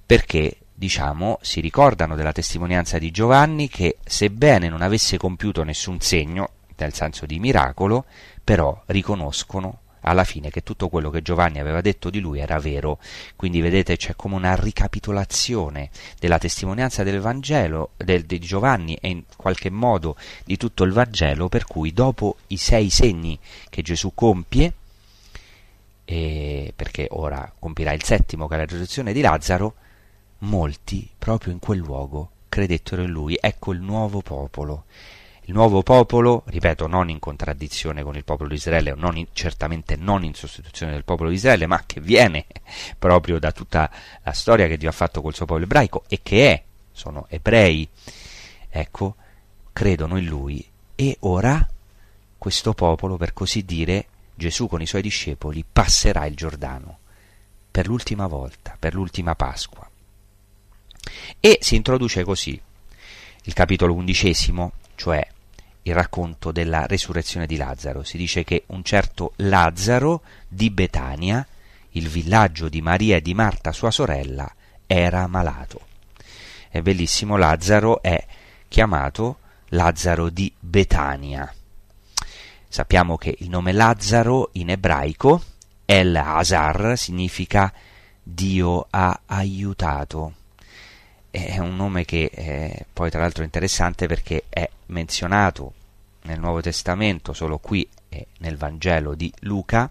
[0.04, 6.50] perché diciamo, si ricordano della testimonianza di Giovanni che, sebbene non avesse compiuto nessun segno,
[6.76, 8.04] nel senso di miracolo,
[8.44, 12.98] però riconoscono alla fine che tutto quello che Giovanni aveva detto di lui era vero.
[13.36, 19.22] Quindi vedete c'è come una ricapitolazione della testimonianza del Vangelo del, di Giovanni e in
[19.36, 24.72] qualche modo di tutto il Vangelo, per cui dopo i sei segni che Gesù compie,
[26.04, 29.74] perché ora compirà il settimo che è la risurrezione di Lazzaro,
[30.38, 33.36] molti proprio in quel luogo credettero in lui.
[33.40, 34.84] Ecco il nuovo popolo.
[35.48, 39.96] Il nuovo popolo, ripeto, non in contraddizione con il popolo di Israele, non in, certamente
[39.96, 42.44] non in sostituzione del popolo di Israele, ma che viene
[42.98, 43.90] proprio da tutta
[44.22, 47.88] la storia che Dio ha fatto col suo popolo ebraico e che è, sono ebrei,
[48.68, 49.14] ecco,
[49.72, 50.62] credono in lui.
[50.94, 51.66] E ora
[52.36, 56.98] questo popolo, per così dire, Gesù con i suoi discepoli passerà il Giordano
[57.70, 59.88] per l'ultima volta, per l'ultima Pasqua.
[61.40, 62.60] E si introduce così
[63.44, 65.26] il capitolo undicesimo, cioè
[65.88, 68.02] il racconto della resurrezione di Lazzaro.
[68.02, 71.46] Si dice che un certo Lazzaro di Betania,
[71.90, 74.50] il villaggio di Maria e di Marta, sua sorella,
[74.86, 75.80] era malato.
[76.68, 78.24] È bellissimo, Lazzaro è
[78.68, 81.52] chiamato Lazzaro di Betania.
[82.68, 85.42] Sappiamo che il nome Lazzaro in ebraico,
[85.86, 87.72] El Hazar, significa
[88.22, 90.34] Dio ha aiutato
[91.30, 95.74] è un nome che è poi tra l'altro interessante perché è menzionato
[96.22, 99.90] nel Nuovo Testamento solo qui e nel Vangelo di Luca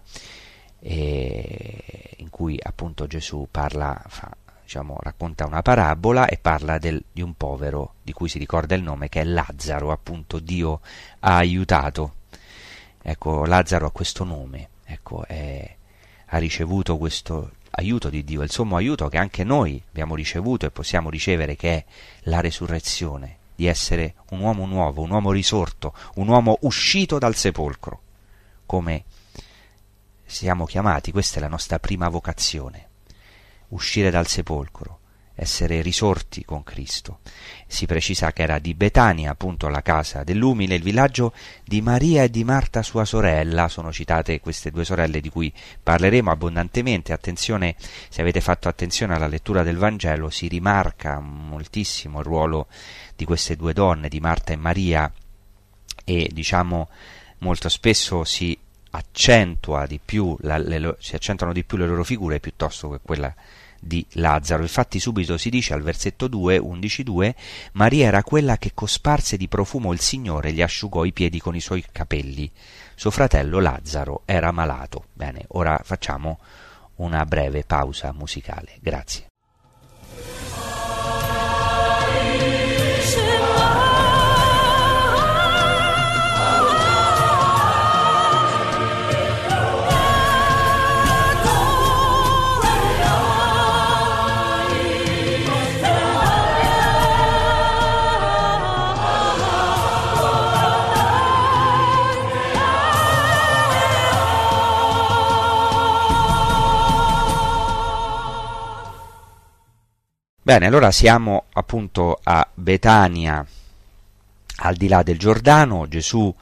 [0.80, 7.34] in cui appunto Gesù parla, fa, diciamo, racconta una parabola e parla del, di un
[7.34, 10.80] povero di cui si ricorda il nome che è Lazzaro, appunto Dio
[11.20, 12.14] ha aiutato.
[13.02, 15.76] Ecco, Lazzaro ha questo nome, ecco, è,
[16.26, 20.70] ha ricevuto questo aiuto di Dio, il sommo aiuto che anche noi abbiamo ricevuto e
[20.70, 21.84] possiamo ricevere, che è
[22.22, 28.00] la resurrezione, di essere un uomo nuovo, un uomo risorto, un uomo uscito dal sepolcro,
[28.64, 29.02] come
[30.24, 32.88] siamo chiamati, questa è la nostra prima vocazione,
[33.70, 35.00] uscire dal sepolcro,
[35.40, 37.20] essere risorti con Cristo.
[37.66, 41.32] Si precisa che era di Betania, appunto la casa dell'umile, il villaggio
[41.64, 46.30] di Maria e di Marta sua sorella, sono citate queste due sorelle di cui parleremo
[46.30, 47.12] abbondantemente.
[47.12, 47.76] Attenzione,
[48.08, 52.66] se avete fatto attenzione alla lettura del Vangelo, si rimarca moltissimo il ruolo
[53.14, 55.12] di queste due donne, di Marta e Maria,
[56.04, 56.88] e diciamo
[57.38, 58.58] molto spesso si
[58.90, 63.32] accentua di più la, le, si accentuano di più le loro figure piuttosto che quella
[63.78, 64.62] di Lazzaro.
[64.62, 67.34] Infatti subito si dice al versetto 2, 11.2,
[67.72, 71.60] Maria era quella che cosparse di profumo il Signore gli asciugò i piedi con i
[71.60, 72.50] suoi capelli.
[72.94, 75.06] Suo fratello Lazzaro era malato.
[75.12, 76.38] Bene, ora facciamo
[76.96, 78.76] una breve pausa musicale.
[78.80, 79.27] Grazie.
[110.48, 113.44] Bene, allora siamo appunto a Betania,
[114.60, 116.34] al di là del Giordano, Gesù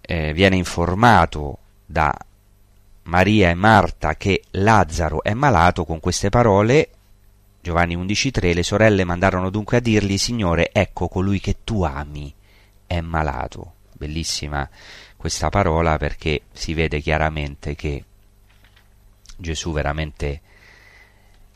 [0.00, 2.10] eh, viene informato da
[3.02, 6.88] Maria e Marta che Lazzaro è malato con queste parole.
[7.60, 12.32] Giovanni 11.3 Le sorelle mandarono dunque a dirgli Signore, ecco colui che tu ami
[12.86, 13.74] è malato.
[13.92, 14.66] Bellissima
[15.18, 18.04] questa parola perché si vede chiaramente che
[19.36, 20.40] Gesù veramente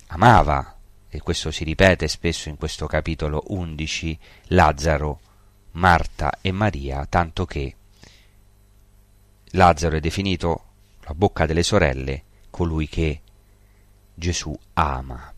[0.08, 0.75] amava
[1.16, 5.20] e questo si ripete spesso in questo capitolo 11, Lazzaro,
[5.72, 7.74] Marta e Maria, tanto che
[9.52, 10.64] Lazzaro è definito
[11.00, 13.22] la bocca delle sorelle, colui che
[14.12, 15.32] Gesù ama.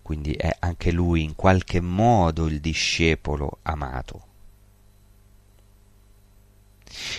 [0.00, 4.26] Quindi è anche lui in qualche modo il discepolo amato.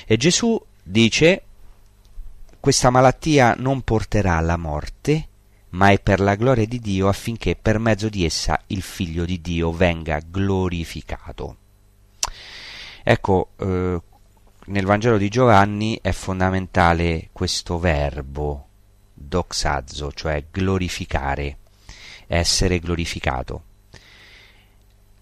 [0.07, 1.43] E Gesù dice,
[2.59, 5.27] questa malattia non porterà alla morte,
[5.77, 9.39] ma è per la gloria di Dio affinché per mezzo di essa il Figlio di
[9.39, 11.57] Dio venga glorificato.
[13.03, 14.01] Ecco, eh,
[14.65, 18.67] nel Vangelo di Giovanni è fondamentale questo verbo,
[19.13, 21.57] doxazzo, cioè glorificare,
[22.25, 23.63] essere glorificato.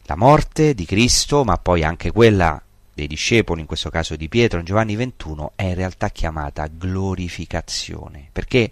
[0.04, 2.62] La morte di Cristo, ma poi anche quella
[2.94, 8.30] dei discepoli, in questo caso di Pietro, in Giovanni 21, è in realtà chiamata glorificazione,
[8.32, 8.72] perché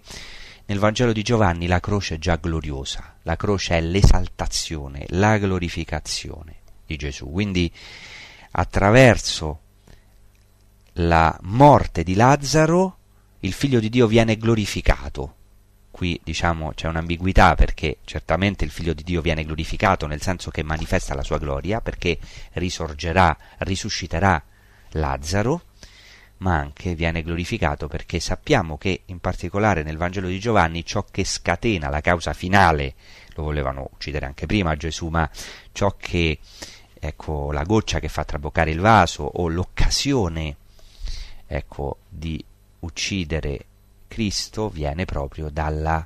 [0.73, 6.61] nel Vangelo di Giovanni la croce è già gloriosa, la croce è l'esaltazione, la glorificazione
[6.87, 7.29] di Gesù.
[7.29, 7.71] Quindi
[8.49, 9.59] attraverso
[10.93, 12.97] la morte di Lazzaro
[13.41, 15.35] il figlio di Dio viene glorificato.
[15.91, 20.63] Qui diciamo c'è un'ambiguità perché certamente il figlio di Dio viene glorificato nel senso che
[20.63, 22.17] manifesta la sua gloria perché
[22.53, 24.43] risorgerà, risusciterà
[24.93, 25.65] Lazzaro
[26.43, 31.23] ma anche viene glorificato perché sappiamo che in particolare nel Vangelo di Giovanni ciò che
[31.23, 32.95] scatena la causa finale,
[33.35, 35.27] lo volevano uccidere anche prima Gesù, ma
[35.71, 36.39] ciò che,
[36.99, 40.57] ecco, la goccia che fa traboccare il vaso o l'occasione,
[41.47, 42.43] ecco, di
[42.79, 43.65] uccidere
[44.09, 46.05] Cristo viene proprio dalla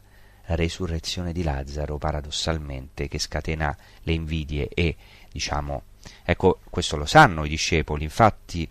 [0.50, 4.96] resurrezione di Lazzaro, paradossalmente, che scatena le invidie e,
[5.32, 5.82] diciamo,
[6.24, 8.70] ecco, questo lo sanno i discepoli, infatti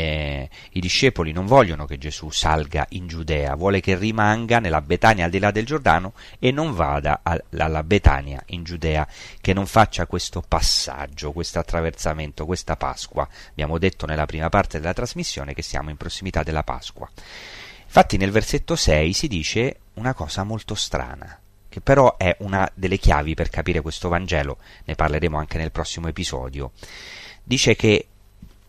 [0.00, 5.26] eh, i discepoli non vogliono che Gesù salga in Giudea, vuole che rimanga nella Betania
[5.26, 9.06] al di là del Giordano e non vada alla Betania in Giudea,
[9.40, 13.28] che non faccia questo passaggio, questo attraversamento, questa Pasqua.
[13.50, 17.08] Abbiamo detto nella prima parte della trasmissione che siamo in prossimità della Pasqua.
[17.84, 21.38] Infatti nel versetto 6 si dice una cosa molto strana,
[21.68, 26.08] che però è una delle chiavi per capire questo Vangelo, ne parleremo anche nel prossimo
[26.08, 26.72] episodio.
[27.42, 28.09] Dice che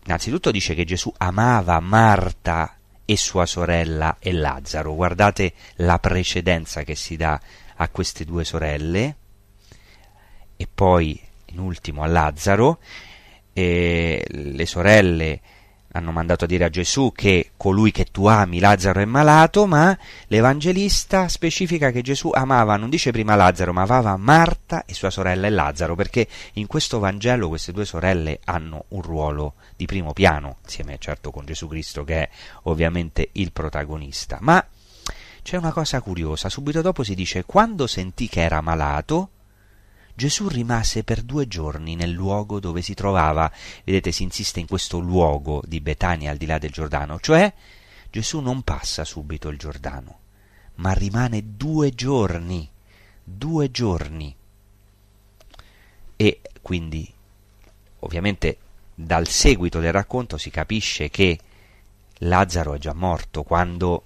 [0.04, 4.94] Innanzitutto dice che Gesù amava Marta e sua sorella e Lazzaro.
[4.94, 7.40] Guardate la precedenza che si dà
[7.76, 9.16] a queste due sorelle
[10.56, 12.80] e poi in ultimo a Lazzaro.
[13.52, 15.40] E le sorelle
[15.92, 19.96] hanno mandato a dire a Gesù che colui che tu ami, Lazzaro, è malato, ma
[20.26, 25.46] l'Evangelista specifica che Gesù amava, non dice prima Lazzaro, ma amava Marta e sua sorella
[25.46, 30.56] e Lazzaro, perché in questo Vangelo queste due sorelle hanno un ruolo di primo piano,
[30.64, 32.28] insieme certo con Gesù Cristo che è
[32.64, 34.38] ovviamente il protagonista.
[34.40, 34.64] Ma
[35.42, 39.30] c'è una cosa curiosa, subito dopo si dice quando sentì che era malato,
[40.14, 43.50] Gesù rimase per due giorni nel luogo dove si trovava,
[43.84, 47.52] vedete si insiste in questo luogo di Betania al di là del Giordano, cioè
[48.10, 50.18] Gesù non passa subito il Giordano,
[50.76, 52.68] ma rimane due giorni,
[53.24, 54.36] due giorni.
[56.16, 57.10] E quindi,
[58.00, 58.58] ovviamente,
[58.94, 61.38] dal seguito del racconto si capisce che
[62.18, 64.04] Lazzaro è già morto quando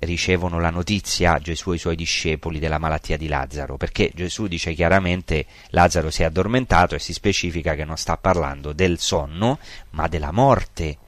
[0.00, 4.72] ricevono la notizia Gesù e i suoi discepoli della malattia di Lazzaro, perché Gesù dice
[4.72, 9.58] chiaramente Lazzaro si è addormentato e si specifica che non sta parlando del sonno,
[9.90, 10.98] ma della morte.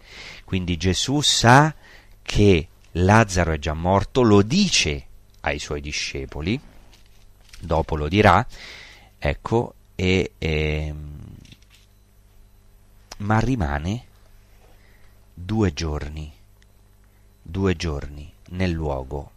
[0.44, 1.74] Quindi Gesù sa
[2.22, 5.06] che Lazzaro è già morto, lo dice
[5.40, 6.60] ai suoi discepoli,
[7.60, 8.46] dopo lo dirà,
[9.18, 11.20] ecco, e, e, ehm,
[13.18, 14.04] ma rimane
[15.32, 16.30] due giorni,
[17.40, 19.30] due giorni nel luogo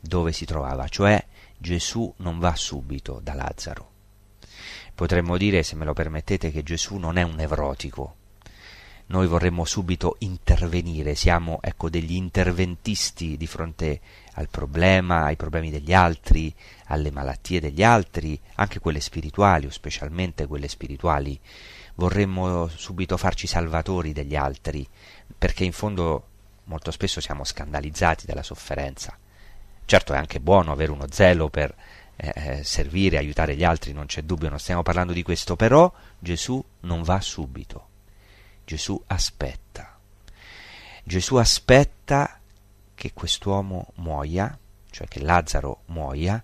[0.00, 1.24] dove si trovava, cioè
[1.56, 3.90] Gesù non va subito da Lazzaro.
[4.94, 8.14] Potremmo dire, se me lo permettete, che Gesù non è un nevrotico.
[9.08, 14.00] Noi vorremmo subito intervenire, siamo ecco, degli interventisti di fronte
[14.32, 16.52] al problema, ai problemi degli altri,
[16.86, 21.38] alle malattie degli altri, anche quelle spirituali o specialmente quelle spirituali.
[21.94, 24.86] Vorremmo subito farci salvatori degli altri,
[25.38, 26.28] perché in fondo
[26.66, 29.16] molto spesso siamo scandalizzati dalla sofferenza.
[29.84, 31.74] Certo è anche buono avere uno zelo per
[32.16, 35.92] eh, eh, servire, aiutare gli altri, non c'è dubbio, non stiamo parlando di questo, però
[36.18, 37.88] Gesù non va subito.
[38.64, 39.98] Gesù aspetta.
[41.04, 42.40] Gesù aspetta
[42.94, 44.58] che quest'uomo muoia,
[44.90, 46.42] cioè che Lazzaro muoia,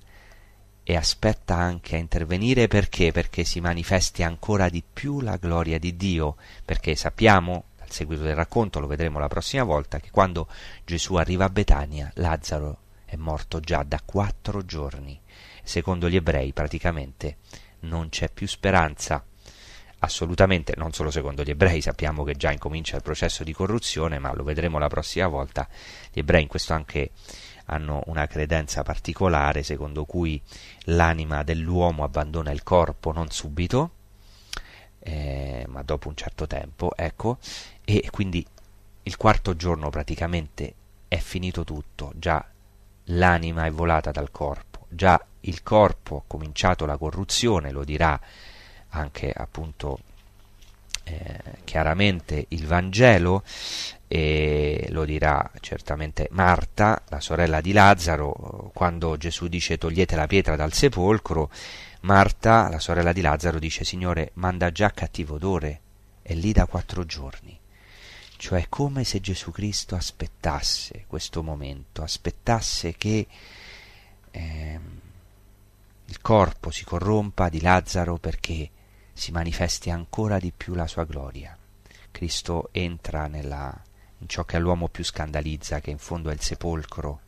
[0.84, 3.12] e aspetta anche a intervenire perché?
[3.12, 8.80] Perché si manifesti ancora di più la gloria di Dio, perché sappiamo, seguito del racconto,
[8.80, 10.48] lo vedremo la prossima volta, che quando
[10.84, 15.20] Gesù arriva a Betania, Lazzaro è morto già da quattro giorni.
[15.62, 17.36] Secondo gli ebrei praticamente
[17.80, 19.24] non c'è più speranza.
[20.00, 24.34] Assolutamente, non solo secondo gli ebrei, sappiamo che già incomincia il processo di corruzione, ma
[24.34, 25.68] lo vedremo la prossima volta.
[26.10, 27.10] Gli ebrei in questo anche
[27.66, 30.40] hanno una credenza particolare secondo cui
[30.86, 33.90] l'anima dell'uomo abbandona il corpo non subito,
[35.02, 37.38] eh, ma dopo un certo tempo, ecco,
[37.84, 38.44] e quindi
[39.04, 40.74] il quarto giorno praticamente
[41.08, 42.44] è finito tutto, già
[43.06, 48.18] l'anima è volata dal corpo, già il corpo ha cominciato la corruzione, lo dirà
[48.90, 49.98] anche appunto
[51.04, 53.42] eh, chiaramente il Vangelo
[54.06, 60.54] e lo dirà certamente Marta, la sorella di Lazzaro, quando Gesù dice togliete la pietra
[60.54, 61.50] dal sepolcro,
[62.02, 65.80] Marta, la sorella di Lazzaro, dice Signore, manda già cattivo odore,
[66.22, 67.58] è lì da quattro giorni
[68.42, 73.28] cioè come se Gesù Cristo aspettasse questo momento, aspettasse che
[74.32, 74.80] eh,
[76.04, 78.68] il corpo si corrompa di Lazzaro perché
[79.12, 81.56] si manifesti ancora di più la sua gloria.
[82.10, 83.80] Cristo entra nella,
[84.18, 87.20] in ciò che all'uomo più scandalizza, che in fondo è il sepolcro,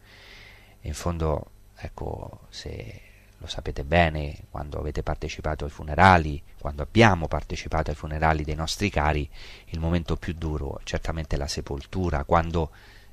[0.80, 3.03] in fondo, ecco, se
[3.44, 8.88] lo sapete bene quando avete partecipato ai funerali, quando abbiamo partecipato ai funerali dei nostri
[8.88, 9.28] cari,
[9.66, 12.70] il momento più duro è certamente la sepoltura, quando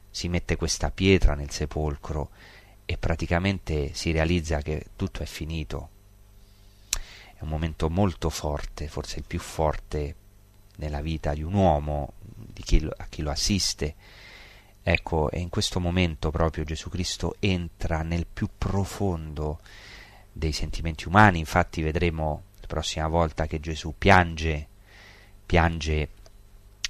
[0.10, 2.30] si mette questa pietra nel sepolcro
[2.86, 5.90] e praticamente si realizza che tutto è finito.
[7.36, 10.16] È un momento molto forte, forse il più forte
[10.78, 13.96] nella vita di un uomo, di chi lo, a chi lo assiste.
[14.82, 19.60] Ecco, e in questo momento proprio Gesù Cristo entra nel più profondo
[20.32, 24.68] dei sentimenti umani, infatti vedremo la prossima volta che Gesù piange,
[25.46, 26.10] piange,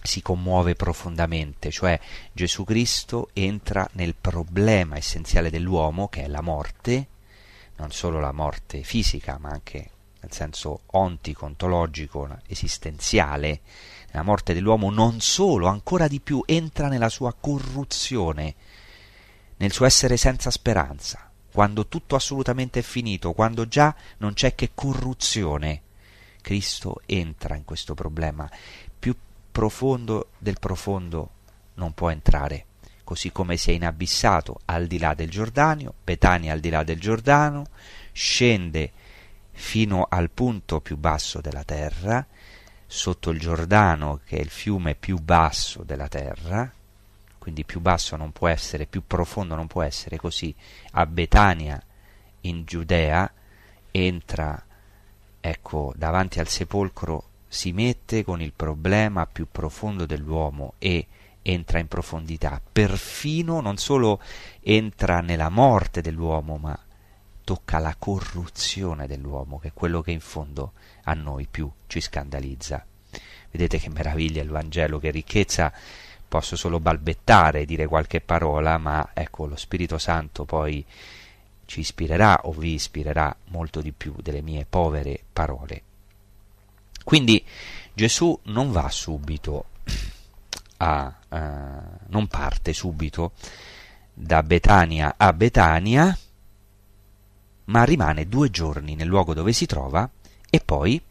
[0.03, 1.99] si commuove profondamente, cioè
[2.31, 7.07] Gesù Cristo entra nel problema essenziale dell'uomo che è la morte,
[7.77, 9.89] non solo la morte fisica, ma anche
[10.21, 13.61] nel senso ontico, ontologico, esistenziale,
[14.11, 18.53] la morte dell'uomo non solo, ancora di più, entra nella sua corruzione,
[19.57, 24.71] nel suo essere senza speranza quando tutto assolutamente è finito, quando già non c'è che
[24.73, 25.81] corruzione,
[26.41, 28.49] Cristo entra in questo problema.
[28.97, 29.15] Più
[29.51, 31.29] profondo del profondo
[31.75, 32.65] non può entrare,
[33.03, 36.99] così come si è inabissato al di là del Giordano, Betania al di là del
[36.99, 37.65] Giordano,
[38.11, 38.91] scende
[39.51, 42.25] fino al punto più basso della terra,
[42.87, 46.71] sotto il Giordano, che è il fiume più basso della terra,
[47.41, 50.53] quindi più basso non può essere, più profondo non può essere, così
[50.91, 51.81] a Betania
[52.41, 53.33] in Giudea
[53.89, 54.63] entra,
[55.39, 61.07] ecco, davanti al sepolcro si mette con il problema più profondo dell'uomo e
[61.41, 64.21] entra in profondità, perfino non solo
[64.59, 66.77] entra nella morte dell'uomo, ma
[67.43, 70.73] tocca la corruzione dell'uomo, che è quello che in fondo
[71.05, 72.85] a noi più ci scandalizza.
[73.49, 75.73] Vedete che meraviglia il Vangelo, che ricchezza
[76.31, 80.85] posso solo balbettare, dire qualche parola, ma ecco, lo Spirito Santo poi
[81.65, 85.81] ci ispirerà o vi ispirerà molto di più delle mie povere parole.
[87.03, 87.43] Quindi
[87.93, 89.65] Gesù non va subito
[90.77, 91.37] a, uh,
[92.07, 93.33] non parte subito
[94.13, 96.17] da Betania a Betania,
[97.65, 100.09] ma rimane due giorni nel luogo dove si trova
[100.49, 101.03] e poi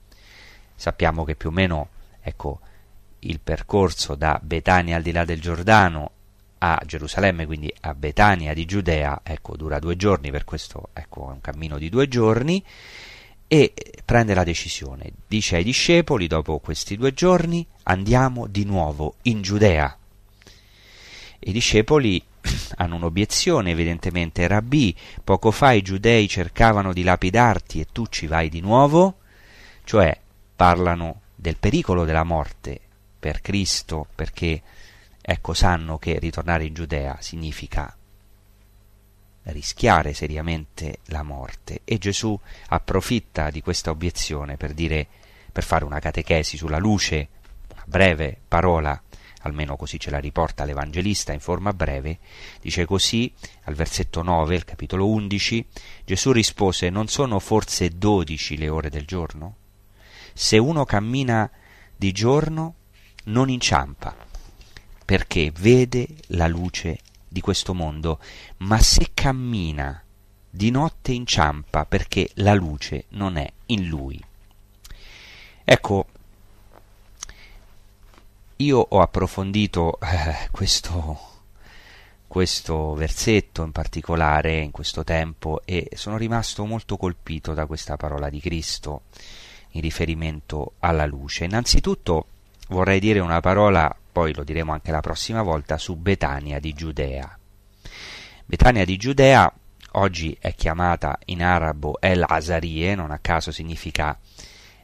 [0.74, 1.88] sappiamo che più o meno,
[2.22, 2.60] ecco,
[3.20, 6.12] il percorso da Betania al di là del Giordano
[6.62, 11.32] a Gerusalemme, quindi a Betania di Giudea, ecco, dura due giorni, per questo ecco, è
[11.32, 12.62] un cammino di due giorni,
[13.48, 13.72] e
[14.04, 15.10] prende la decisione.
[15.26, 19.96] Dice ai discepoli, dopo questi due giorni, andiamo di nuovo in Giudea.
[21.38, 22.22] I discepoli
[22.76, 24.94] hanno un'obiezione, evidentemente, Rabbi,
[25.24, 29.16] poco fa i giudei cercavano di lapidarti e tu ci vai di nuovo?
[29.84, 30.20] Cioè,
[30.54, 32.80] parlano del pericolo della morte
[33.20, 34.60] per Cristo, perché
[35.20, 37.94] ecco sanno che ritornare in Giudea significa
[39.44, 45.06] rischiare seriamente la morte e Gesù approfitta di questa obiezione per dire
[45.52, 47.28] per fare una catechesi sulla luce,
[47.72, 49.00] una breve parola,
[49.42, 52.18] almeno così ce la riporta l'Evangelista in forma breve,
[52.60, 53.32] dice così
[53.64, 55.66] al versetto 9, il capitolo 11,
[56.04, 59.56] Gesù rispose non sono forse dodici le ore del giorno?
[60.32, 61.50] Se uno cammina
[61.96, 62.74] di giorno
[63.24, 64.14] non inciampa,
[65.04, 68.18] perché vede la luce di questo mondo,
[68.58, 70.02] ma se cammina
[70.50, 74.22] di notte inciampa perché la luce non è in lui.
[75.62, 76.06] Ecco,
[78.56, 81.18] io ho approfondito eh, questo,
[82.26, 88.28] questo versetto in particolare in questo tempo e sono rimasto molto colpito da questa parola
[88.28, 89.02] di Cristo
[89.70, 91.44] in riferimento alla luce.
[91.44, 92.26] Innanzitutto
[92.70, 97.38] vorrei dire una parola poi lo diremo anche la prossima volta, su Betania di Giudea.
[98.44, 99.52] Betania di Giudea
[99.92, 104.18] oggi è chiamata in arabo El Azarie, non a caso significa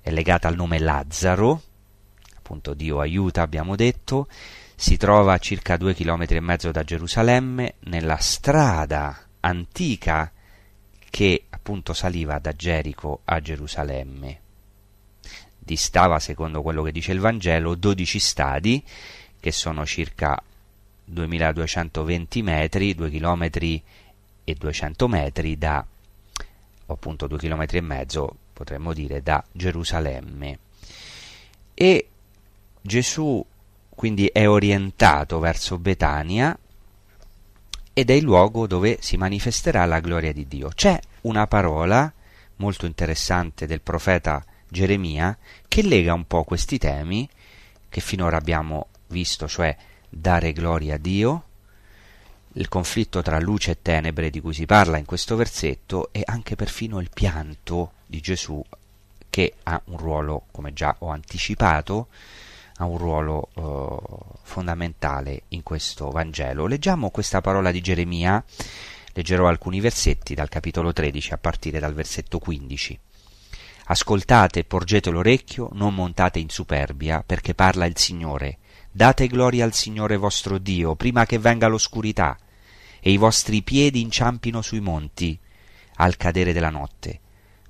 [0.00, 1.62] è legata al nome Lazzaro,
[2.36, 4.28] appunto Dio aiuta abbiamo detto,
[4.76, 10.30] si trova a circa due chilometri e mezzo da Gerusalemme, nella strada antica
[11.10, 14.44] che appunto saliva da Gerico a Gerusalemme
[15.66, 18.82] distava, secondo quello che dice il Vangelo, 12 stadi,
[19.38, 20.40] che sono circa
[21.04, 23.50] 2220 metri, 2 km
[24.44, 25.84] e 200 metri da,
[26.86, 30.58] appunto 2 km e mezzo, potremmo dire, da Gerusalemme.
[31.74, 32.08] E
[32.80, 33.44] Gesù
[33.90, 36.56] quindi è orientato verso Betania
[37.92, 40.68] ed è il luogo dove si manifesterà la gloria di Dio.
[40.68, 42.12] C'è una parola
[42.56, 45.36] molto interessante del profeta Geremia
[45.68, 47.28] che lega un po' questi temi
[47.88, 49.76] che finora abbiamo visto, cioè
[50.08, 51.44] dare gloria a Dio,
[52.52, 56.56] il conflitto tra luce e tenebre di cui si parla in questo versetto e anche
[56.56, 58.62] perfino il pianto di Gesù
[59.28, 62.08] che ha un ruolo, come già ho anticipato,
[62.78, 66.66] ha un ruolo eh, fondamentale in questo Vangelo.
[66.66, 68.42] Leggiamo questa parola di Geremia,
[69.12, 72.98] leggerò alcuni versetti dal capitolo 13 a partire dal versetto 15.
[73.88, 78.58] Ascoltate, porgete l'orecchio, non montate in superbia, perché parla il Signore.
[78.90, 82.36] Date gloria al Signore vostro Dio, prima che venga l'oscurità,
[82.98, 85.38] e i vostri piedi inciampino sui monti,
[85.96, 87.20] al cadere della notte.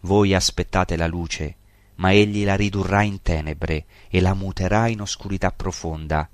[0.01, 1.57] Voi aspettate la luce,
[1.97, 6.31] ma egli la ridurrà in tenebre e la muterà in oscurità profonda.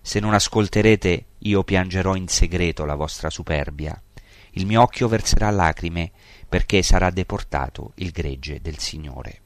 [0.00, 4.00] Se non ascolterete, io piangerò in segreto la vostra superbia.
[4.52, 6.12] Il mio occhio verserà lacrime
[6.48, 9.40] perché sarà deportato il gregge del Signore.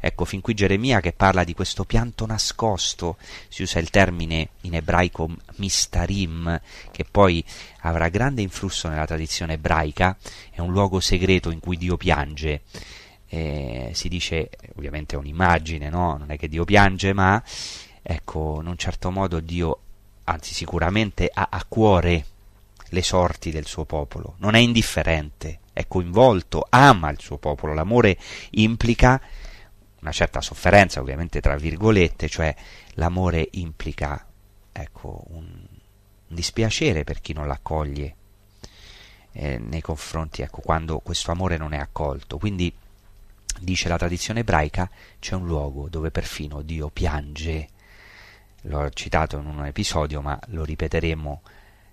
[0.00, 3.16] Ecco, fin qui Geremia che parla di questo pianto nascosto,
[3.48, 6.60] si usa il termine in ebraico mistarim,
[6.92, 7.44] che poi
[7.80, 10.16] avrà grande influsso nella tradizione ebraica,
[10.50, 12.62] è un luogo segreto in cui Dio piange.
[13.28, 16.16] Eh, si dice, ovviamente è un'immagine, no?
[16.16, 17.42] non è che Dio piange, ma
[18.02, 19.80] ecco, in un certo modo Dio,
[20.24, 22.24] anzi sicuramente ha a cuore
[22.90, 27.74] le sorti del suo popolo, non è indifferente, è coinvolto, ama il suo popolo.
[27.74, 28.16] L'amore
[28.52, 29.20] implica
[30.00, 32.54] una certa sofferenza, ovviamente tra virgolette, cioè
[32.94, 34.26] l'amore implica
[34.72, 35.66] ecco, un,
[36.28, 38.14] dispiacere per chi non l'accoglie
[39.32, 42.38] eh, nei confronti, ecco, quando questo amore non è accolto.
[42.38, 42.74] Quindi,
[43.60, 47.68] dice la tradizione ebraica, c'è un luogo dove perfino Dio piange.
[48.62, 51.42] L'ho citato in un episodio, ma lo ripeteremo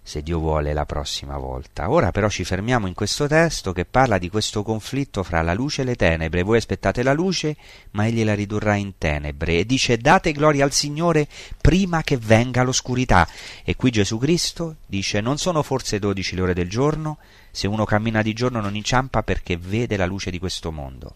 [0.05, 1.89] se Dio vuole la prossima volta.
[1.89, 5.81] Ora però ci fermiamo in questo testo che parla di questo conflitto fra la luce
[5.81, 6.43] e le tenebre.
[6.43, 7.55] Voi aspettate la luce,
[7.91, 11.27] ma egli la ridurrà in tenebre e dice date gloria al Signore
[11.59, 13.25] prima che venga l'oscurità.
[13.63, 17.17] E qui Gesù Cristo dice non sono forse dodici le ore del giorno?
[17.49, 21.15] Se uno cammina di giorno non inciampa perché vede la luce di questo mondo.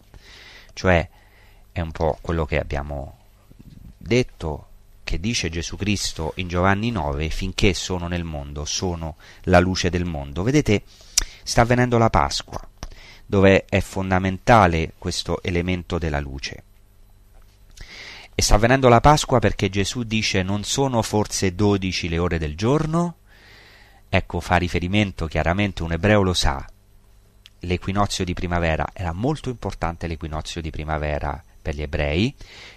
[0.72, 1.06] Cioè
[1.72, 3.18] è un po' quello che abbiamo
[3.98, 4.67] detto
[5.08, 10.04] che dice Gesù Cristo in Giovanni 9, finché sono nel mondo, sono la luce del
[10.04, 10.42] mondo.
[10.42, 10.82] Vedete,
[11.42, 12.60] sta avvenendo la Pasqua,
[13.24, 16.62] dove è fondamentale questo elemento della luce.
[18.34, 22.54] E sta avvenendo la Pasqua perché Gesù dice non sono forse dodici le ore del
[22.54, 23.16] giorno?
[24.10, 26.62] ecco, fa riferimento chiaramente, un ebreo lo sa,
[27.60, 32.34] l'equinozio di primavera era molto importante l'equinozio di primavera per gli ebrei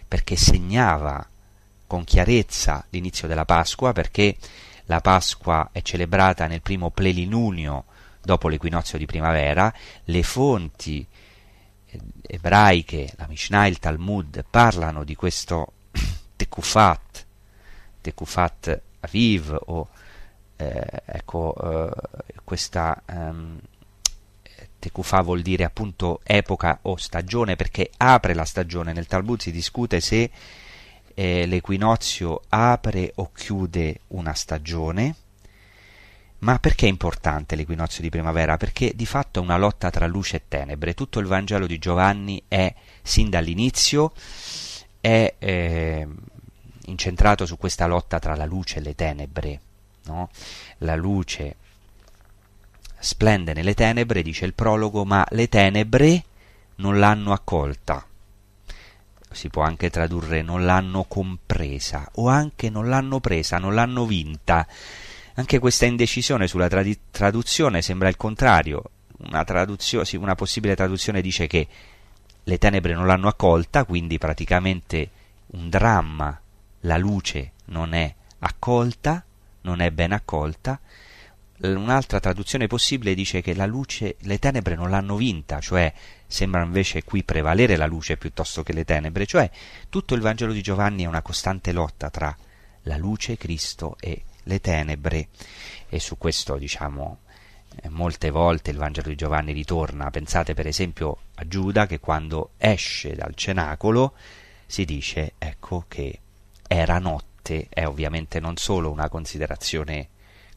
[0.08, 1.31] perché segnava
[1.92, 4.38] con chiarezza l'inizio della Pasqua perché
[4.86, 7.84] la Pasqua è celebrata nel primo plelinunio
[8.22, 9.74] dopo l'equinozio di primavera,
[10.06, 11.06] le fonti
[12.22, 15.74] ebraiche, la Mishnah il Talmud parlano di questo
[16.38, 17.26] Tekufat,
[18.00, 19.90] Tekufat Aviv o
[20.56, 21.92] eh, ecco eh,
[22.46, 23.60] questa um,
[24.80, 28.94] Tekufà vuol dire appunto epoca o stagione perché apre la stagione.
[28.94, 30.32] Nel Talmud si discute se
[31.16, 35.16] eh, l'equinozio apre o chiude una stagione.
[36.40, 38.58] Ma perché è importante l'equinozio di primavera?
[38.58, 40.96] Perché di fatto è una lotta tra luce e tenebre.
[40.96, 44.12] Tutto il Vangelo di Giovanni è, sin dall'inizio,
[45.00, 46.08] è eh,
[46.86, 49.60] incentrato su questa lotta tra la luce e le tenebre.
[50.06, 50.30] No?
[50.80, 51.56] La luce
[52.98, 56.24] splende nelle tenebre, dice il prologo, ma le tenebre
[56.76, 58.06] non l'hanno accolta.
[59.32, 64.68] Si può anche tradurre non l'hanno compresa o anche non l'hanno presa, non l'hanno vinta.
[65.36, 68.84] Anche questa indecisione sulla trad- traduzione sembra il contrario.
[69.20, 71.68] Una, traduzio- sì, una possibile traduzione dice che
[72.44, 75.10] le tenebre non l'hanno accolta, quindi praticamente
[75.48, 76.40] un dramma,
[76.82, 79.24] la luce non è accolta,
[79.62, 80.80] non è ben accolta,
[81.64, 85.94] Un'altra traduzione possibile dice che la luce, le tenebre non l'hanno vinta, cioè
[86.26, 89.48] sembra invece qui prevalere la luce piuttosto che le tenebre, cioè
[89.88, 92.36] tutto il Vangelo di Giovanni è una costante lotta tra
[92.84, 95.28] la luce, Cristo e le tenebre.
[95.88, 97.20] E su questo diciamo
[97.76, 102.54] eh, molte volte il Vangelo di Giovanni ritorna, pensate per esempio a Giuda che quando
[102.58, 104.14] esce dal cenacolo
[104.66, 106.20] si dice ecco che
[106.68, 110.10] era notte, è ovviamente non solo una considerazione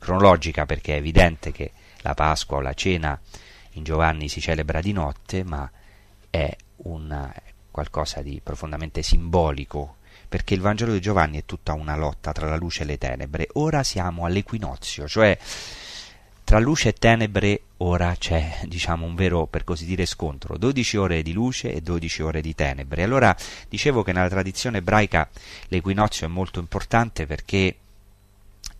[0.04, 3.18] cronologica perché è evidente che la Pasqua o la cena
[3.72, 5.68] in Giovanni si celebra di notte, ma
[6.30, 7.32] è una,
[7.70, 9.96] qualcosa di profondamente simbolico,
[10.28, 13.48] perché il Vangelo di Giovanni è tutta una lotta tra la luce e le tenebre.
[13.54, 15.36] Ora siamo all'equinozio, cioè
[16.44, 21.22] tra luce e tenebre ora c'è, diciamo, un vero, per così dire, scontro, 12 ore
[21.22, 23.02] di luce e 12 ore di tenebre.
[23.02, 23.34] Allora,
[23.68, 25.28] dicevo che nella tradizione ebraica
[25.68, 27.76] l'equinozio è molto importante perché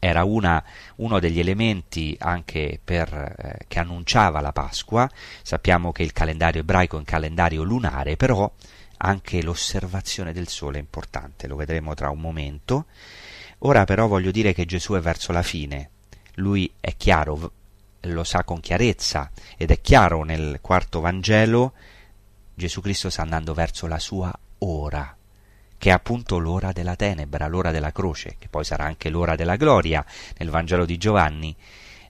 [0.05, 0.63] era una,
[0.97, 5.11] uno degli elementi anche per, eh, che annunciava la Pasqua.
[5.43, 8.51] Sappiamo che il calendario ebraico è un calendario lunare, però
[8.99, 12.85] anche l'osservazione del sole è importante, lo vedremo tra un momento.
[13.61, 15.89] Ora però voglio dire che Gesù è verso la fine,
[16.35, 17.53] lui è chiaro,
[18.01, 21.73] lo sa con chiarezza ed è chiaro nel quarto Vangelo,
[22.55, 25.17] Gesù Cristo sta andando verso la sua ora
[25.79, 29.57] che è appunto l'ora della tenebra, l'ora della croce, che poi sarà anche l'ora della
[29.57, 30.05] gloria
[30.39, 31.55] nel Vangelo di Giovanni.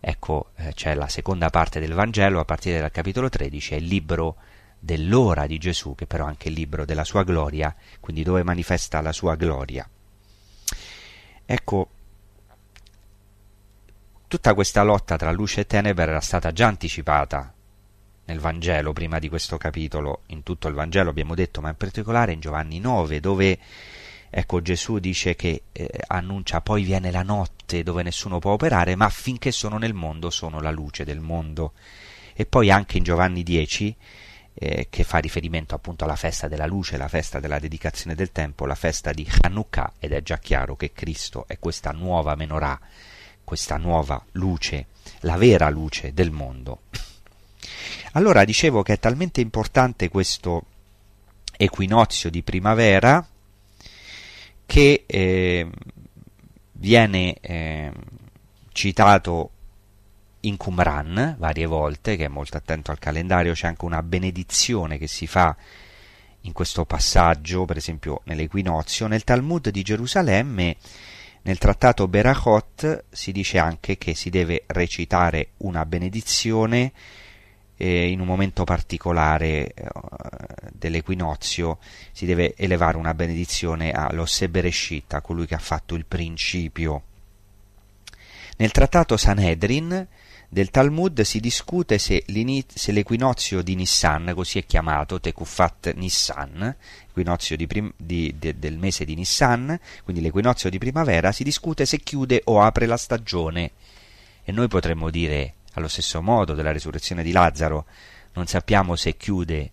[0.00, 3.86] Ecco, eh, c'è la seconda parte del Vangelo, a partire dal capitolo 13, è il
[3.86, 4.36] libro
[4.78, 9.00] dell'ora di Gesù, che però è anche il libro della sua gloria, quindi dove manifesta
[9.00, 9.88] la sua gloria.
[11.46, 11.88] Ecco,
[14.28, 17.53] tutta questa lotta tra luce e tenebre era stata già anticipata
[18.27, 22.33] nel Vangelo prima di questo capitolo, in tutto il Vangelo abbiamo detto, ma in particolare
[22.33, 23.59] in Giovanni 9, dove
[24.31, 29.09] ecco Gesù dice che eh, annuncia poi viene la notte dove nessuno può operare, ma
[29.09, 31.72] finché sono nel mondo sono la luce del mondo.
[32.35, 33.97] E poi anche in Giovanni 10
[34.55, 38.66] eh, che fa riferimento appunto alla festa della luce, la festa della dedicazione del tempo,
[38.66, 42.81] la festa di Hanukkah, ed è già chiaro che Cristo è questa nuova menorah,
[43.45, 44.87] questa nuova luce,
[45.20, 46.83] la vera luce del mondo.
[48.12, 50.64] Allora dicevo che è talmente importante questo
[51.56, 53.26] equinozio di primavera
[54.66, 55.70] che eh,
[56.72, 57.92] viene eh,
[58.72, 59.50] citato
[60.40, 65.06] in Qumran varie volte, che è molto attento al calendario, c'è anche una benedizione che
[65.06, 65.56] si fa
[66.42, 69.06] in questo passaggio, per esempio nell'equinozio.
[69.06, 70.76] Nel Talmud di Gerusalemme,
[71.42, 76.92] nel trattato Berachot, si dice anche che si deve recitare una benedizione
[77.77, 79.85] eh, in un momento particolare eh,
[80.72, 81.79] dell'equinozio
[82.12, 87.03] si deve elevare una benedizione allo Sebereshit, a colui che ha fatto il principio.
[88.57, 90.07] Nel trattato Sanhedrin
[90.49, 92.25] del Talmud si discute se,
[92.72, 96.77] se, l'equinozio di Nissan, così è chiamato, Tekufat Nissan,
[97.09, 102.61] equinozio de, del mese di Nissan, quindi l'equinozio di primavera, si discute se chiude o
[102.61, 103.72] apre la stagione.
[104.45, 107.87] E noi potremmo dire allo stesso modo della risurrezione di Lazzaro,
[108.33, 109.70] non sappiamo se chiude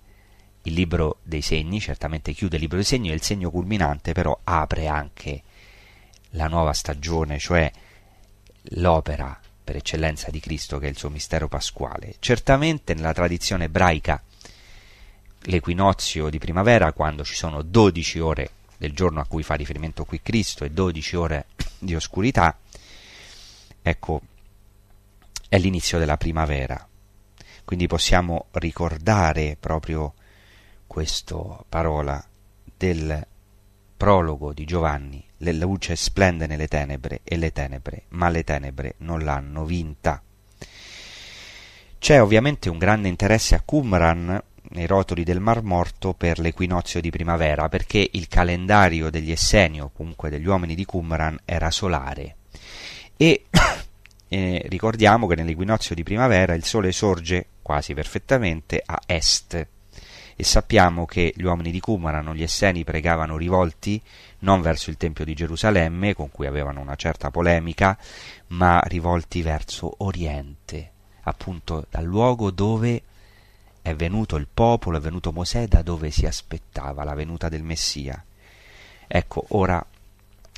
[0.63, 4.37] il libro dei segni, certamente chiude il libro dei segni, e il segno culminante però
[4.43, 5.41] apre anche
[6.31, 7.71] la nuova stagione, cioè
[8.75, 12.15] l'opera per eccellenza di Cristo che è il suo mistero pasquale.
[12.19, 14.21] Certamente nella tradizione ebraica
[15.43, 20.21] l'equinozio di primavera, quando ci sono 12 ore del giorno a cui fa riferimento qui
[20.21, 21.45] Cristo e 12 ore
[21.79, 22.57] di oscurità,
[23.81, 24.21] ecco,
[25.51, 26.87] è l'inizio della primavera.
[27.65, 30.13] Quindi possiamo ricordare proprio
[30.87, 32.25] questa parola
[32.77, 33.27] del
[33.97, 39.25] prologo di Giovanni, la luce splende nelle tenebre e le tenebre, ma le tenebre non
[39.25, 40.23] l'hanno vinta.
[41.99, 47.09] C'è ovviamente un grande interesse a Qumran nei rotoli del Mar Morto per l'equinozio di
[47.09, 52.37] primavera, perché il calendario degli Esseni, o comunque degli uomini di Qumran, era solare.
[53.17, 53.47] E
[54.33, 59.67] eh, ricordiamo che nell'equinozio di primavera il sole sorge quasi perfettamente a est.
[60.37, 64.01] E sappiamo che gli uomini di Qumran, gli Esseni, pregavano rivolti
[64.39, 67.97] non verso il Tempio di Gerusalemme, con cui avevano una certa polemica,
[68.47, 70.91] ma rivolti verso Oriente,
[71.23, 73.01] appunto dal luogo dove
[73.81, 78.23] è venuto il popolo, è venuto Mosè da dove si aspettava la venuta del Messia.
[79.07, 79.85] Ecco, ora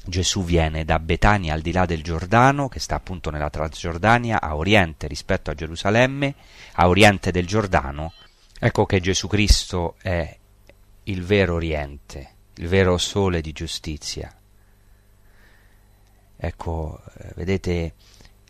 [0.06, 4.56] Gesù viene da Betania al di là del Giordano, che sta appunto nella Transgiordania, a
[4.56, 6.36] oriente rispetto a Gerusalemme,
[6.74, 8.14] a oriente del Giordano.
[8.60, 10.38] Ecco che Gesù Cristo è
[11.04, 14.34] il vero oriente, il vero sole di giustizia.
[16.36, 17.94] Ecco, eh, vedete,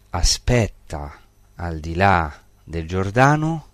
[0.09, 1.19] aspetta
[1.55, 2.33] al di là
[2.63, 3.67] del Giordano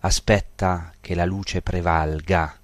[0.00, 2.56] aspetta che la luce prevalga,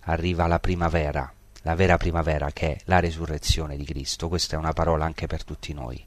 [0.00, 1.32] arriva la primavera,
[1.62, 4.28] la vera primavera che è la resurrezione di Cristo.
[4.28, 6.04] Questa è una parola anche per tutti noi.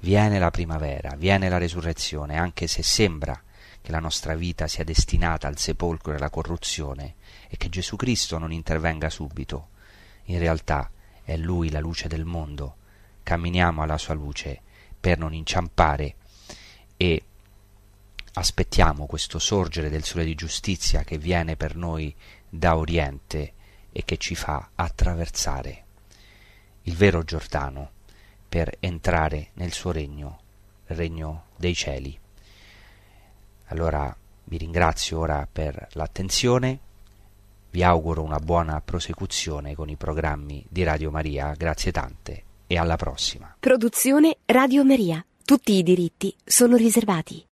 [0.00, 3.40] Viene la primavera, viene la resurrezione, anche se sembra
[3.80, 7.14] che la nostra vita sia destinata al sepolcro e alla corruzione
[7.48, 9.68] e che Gesù Cristo non intervenga subito.
[10.24, 10.90] In realtà
[11.22, 12.76] è Lui la luce del mondo.
[13.22, 14.60] Camminiamo alla sua luce
[14.98, 16.16] per non inciampare
[16.96, 17.22] e
[18.32, 22.14] aspettiamo questo sorgere del sole di giustizia che viene per noi
[22.48, 23.52] da oriente
[23.96, 25.84] e che ci fa attraversare
[26.82, 27.92] il vero Giordano
[28.48, 30.40] per entrare nel suo regno,
[30.88, 32.18] il regno dei cieli.
[33.66, 34.14] Allora
[34.44, 36.78] vi ringrazio ora per l'attenzione,
[37.70, 42.96] vi auguro una buona prosecuzione con i programmi di Radio Maria, grazie tante e alla
[42.96, 43.56] prossima.
[43.60, 45.24] Produzione Radio Maria.
[45.44, 47.42] Tutti i diritti sono riservati.